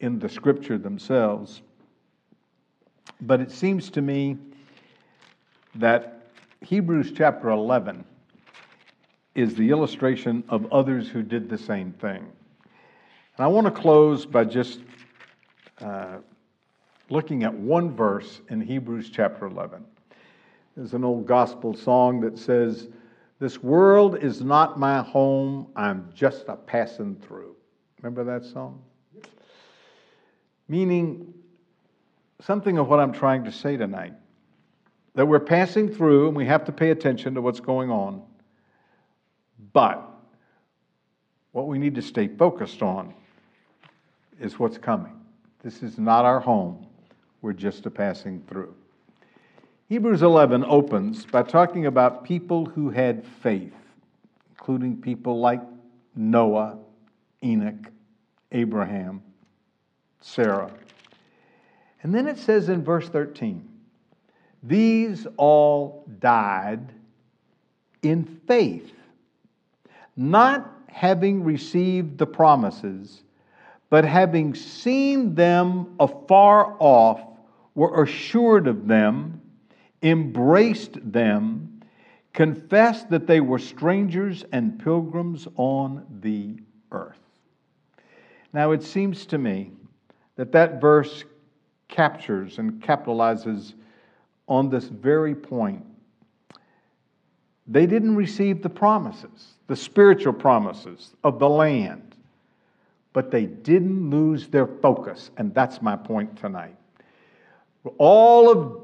in 0.00 0.18
the 0.18 0.28
scripture 0.28 0.78
themselves, 0.78 1.62
but 3.20 3.40
it 3.40 3.50
seems 3.50 3.90
to 3.90 4.00
me 4.00 4.38
that 5.74 6.30
Hebrews 6.60 7.12
chapter 7.16 7.50
11 7.50 8.04
is 9.34 9.54
the 9.54 9.70
illustration 9.70 10.44
of 10.48 10.70
others 10.72 11.08
who 11.08 11.22
did 11.22 11.48
the 11.48 11.58
same 11.58 11.92
thing. 11.92 12.26
And 13.36 13.44
I 13.44 13.46
want 13.46 13.66
to 13.66 13.70
close 13.70 14.26
by 14.26 14.44
just 14.44 14.80
uh, 15.80 16.18
looking 17.08 17.44
at 17.44 17.54
one 17.54 17.94
verse 17.94 18.40
in 18.50 18.60
Hebrews 18.60 19.10
chapter 19.10 19.46
11. 19.46 19.84
There's 20.76 20.94
an 20.94 21.04
old 21.04 21.26
gospel 21.26 21.74
song 21.74 22.20
that 22.20 22.38
says, 22.38 22.88
this 23.38 23.62
world 23.62 24.22
is 24.22 24.42
not 24.42 24.78
my 24.78 25.02
home, 25.02 25.66
I'm 25.74 26.08
just 26.14 26.44
a 26.48 26.56
passing 26.56 27.16
through. 27.16 27.56
Remember 28.00 28.24
that 28.24 28.48
song? 28.48 28.82
Meaning 30.68 31.34
something 32.40 32.78
of 32.78 32.88
what 32.88 33.00
I'm 33.00 33.12
trying 33.12 33.44
to 33.44 33.52
say 33.52 33.76
tonight 33.76 34.14
that 35.14 35.26
we're 35.26 35.40
passing 35.40 35.92
through 35.92 36.28
and 36.28 36.36
we 36.36 36.46
have 36.46 36.64
to 36.64 36.72
pay 36.72 36.90
attention 36.90 37.34
to 37.34 37.42
what's 37.42 37.60
going 37.60 37.90
on. 37.90 38.22
But 39.72 40.08
what 41.52 41.66
we 41.66 41.78
need 41.78 41.94
to 41.94 42.02
stay 42.02 42.28
focused 42.28 42.82
on 42.82 43.14
is 44.40 44.58
what's 44.58 44.78
coming. 44.78 45.12
This 45.62 45.82
is 45.82 45.98
not 45.98 46.24
our 46.24 46.40
home, 46.40 46.86
we're 47.40 47.52
just 47.52 47.86
a 47.86 47.90
passing 47.90 48.42
through. 48.48 48.74
Hebrews 49.88 50.22
11 50.22 50.64
opens 50.64 51.26
by 51.26 51.42
talking 51.42 51.86
about 51.86 52.24
people 52.24 52.64
who 52.64 52.90
had 52.90 53.24
faith, 53.42 53.74
including 54.50 54.96
people 54.96 55.38
like 55.38 55.60
Noah, 56.16 56.78
Enoch, 57.44 57.90
Abraham, 58.52 59.22
Sarah. 60.20 60.70
And 62.02 62.14
then 62.14 62.26
it 62.26 62.38
says 62.38 62.68
in 62.68 62.82
verse 62.82 63.08
13, 63.08 63.68
these 64.62 65.26
all 65.36 66.04
died 66.20 66.92
in 68.02 68.24
faith, 68.46 68.92
not 70.16 70.70
having 70.88 71.42
received 71.42 72.18
the 72.18 72.26
promises, 72.26 73.22
but 73.90 74.04
having 74.04 74.54
seen 74.54 75.34
them 75.34 75.94
afar 75.98 76.76
off, 76.78 77.20
were 77.74 78.02
assured 78.02 78.66
of 78.66 78.86
them 78.86 79.42
embraced 80.02 80.98
them, 81.12 81.80
confessed 82.32 83.08
that 83.10 83.26
they 83.26 83.40
were 83.40 83.58
strangers 83.58 84.44
and 84.52 84.82
pilgrims 84.82 85.46
on 85.56 86.04
the 86.22 86.56
earth. 86.90 87.18
Now, 88.52 88.72
it 88.72 88.82
seems 88.82 89.26
to 89.26 89.38
me 89.38 89.70
that 90.36 90.52
that 90.52 90.80
verse 90.80 91.24
captures 91.88 92.58
and 92.58 92.82
capitalizes 92.82 93.74
on 94.48 94.68
this 94.68 94.84
very 94.84 95.34
point. 95.34 95.84
They 97.66 97.86
didn't 97.86 98.16
receive 98.16 98.62
the 98.62 98.70
promises, 98.70 99.54
the 99.66 99.76
spiritual 99.76 100.32
promises 100.32 101.14
of 101.22 101.38
the 101.38 101.48
land, 101.48 102.16
but 103.12 103.30
they 103.30 103.46
didn't 103.46 104.10
lose 104.10 104.48
their 104.48 104.66
focus, 104.66 105.30
and 105.36 105.54
that's 105.54 105.80
my 105.80 105.96
point 105.96 106.36
tonight. 106.36 106.76
All 107.98 108.50
of 108.50 108.82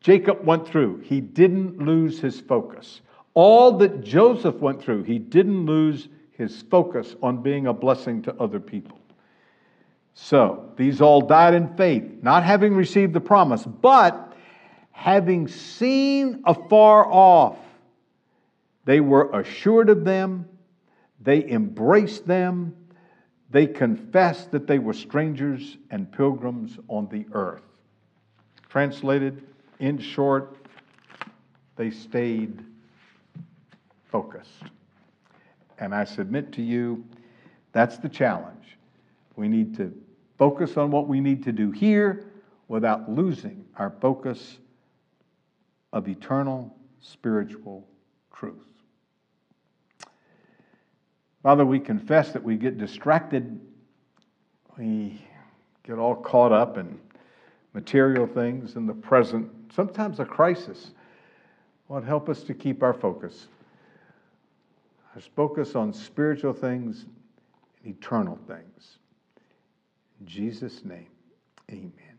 Jacob 0.00 0.44
went 0.44 0.66
through, 0.66 1.00
he 1.00 1.20
didn't 1.20 1.78
lose 1.78 2.20
his 2.20 2.40
focus. 2.40 3.00
All 3.34 3.78
that 3.78 4.02
Joseph 4.02 4.56
went 4.56 4.82
through, 4.82 5.04
he 5.04 5.18
didn't 5.18 5.66
lose 5.66 6.08
his 6.32 6.62
focus 6.62 7.16
on 7.22 7.42
being 7.42 7.66
a 7.66 7.72
blessing 7.72 8.22
to 8.22 8.34
other 8.40 8.60
people. 8.60 8.98
So, 10.14 10.70
these 10.76 11.00
all 11.00 11.20
died 11.20 11.54
in 11.54 11.74
faith, 11.76 12.04
not 12.22 12.44
having 12.44 12.74
received 12.74 13.12
the 13.12 13.20
promise, 13.20 13.64
but 13.64 14.34
having 14.90 15.48
seen 15.48 16.42
afar 16.44 17.06
off, 17.06 17.56
they 18.90 18.98
were 18.98 19.30
assured 19.30 19.88
of 19.88 20.04
them, 20.04 20.48
they 21.20 21.48
embraced 21.48 22.26
them, 22.26 22.74
they 23.48 23.64
confessed 23.64 24.50
that 24.50 24.66
they 24.66 24.80
were 24.80 24.92
strangers 24.92 25.78
and 25.92 26.10
pilgrims 26.10 26.76
on 26.88 27.06
the 27.08 27.24
earth. 27.30 27.62
Translated, 28.68 29.46
in 29.78 29.96
short, 29.96 30.56
they 31.76 31.88
stayed 31.92 32.64
focused. 34.10 34.64
And 35.78 35.94
I 35.94 36.02
submit 36.02 36.50
to 36.54 36.62
you, 36.62 37.04
that's 37.70 37.96
the 37.98 38.08
challenge. 38.08 38.76
We 39.36 39.46
need 39.46 39.76
to 39.76 39.96
focus 40.36 40.76
on 40.76 40.90
what 40.90 41.06
we 41.06 41.20
need 41.20 41.44
to 41.44 41.52
do 41.52 41.70
here 41.70 42.24
without 42.66 43.08
losing 43.08 43.64
our 43.76 43.90
focus 44.00 44.58
of 45.92 46.08
eternal 46.08 46.76
spiritual 46.98 47.86
truth. 48.34 48.69
Father, 51.42 51.64
we 51.64 51.80
confess 51.80 52.32
that 52.32 52.42
we 52.42 52.56
get 52.56 52.78
distracted. 52.78 53.60
We 54.76 55.24
get 55.84 55.98
all 55.98 56.16
caught 56.16 56.52
up 56.52 56.76
in 56.76 56.98
material 57.72 58.26
things 58.26 58.76
in 58.76 58.86
the 58.86 58.94
present, 58.94 59.50
sometimes 59.74 60.20
a 60.20 60.24
crisis. 60.24 60.90
Lord, 61.88 62.04
help 62.04 62.28
us 62.28 62.42
to 62.44 62.54
keep 62.54 62.82
our 62.82 62.92
focus. 62.92 63.46
Our 65.14 65.20
focus 65.34 65.74
on 65.74 65.92
spiritual 65.92 66.52
things 66.52 67.06
and 67.84 67.94
eternal 67.94 68.38
things. 68.46 68.98
In 70.20 70.26
Jesus' 70.26 70.84
name, 70.84 71.08
amen. 71.70 72.09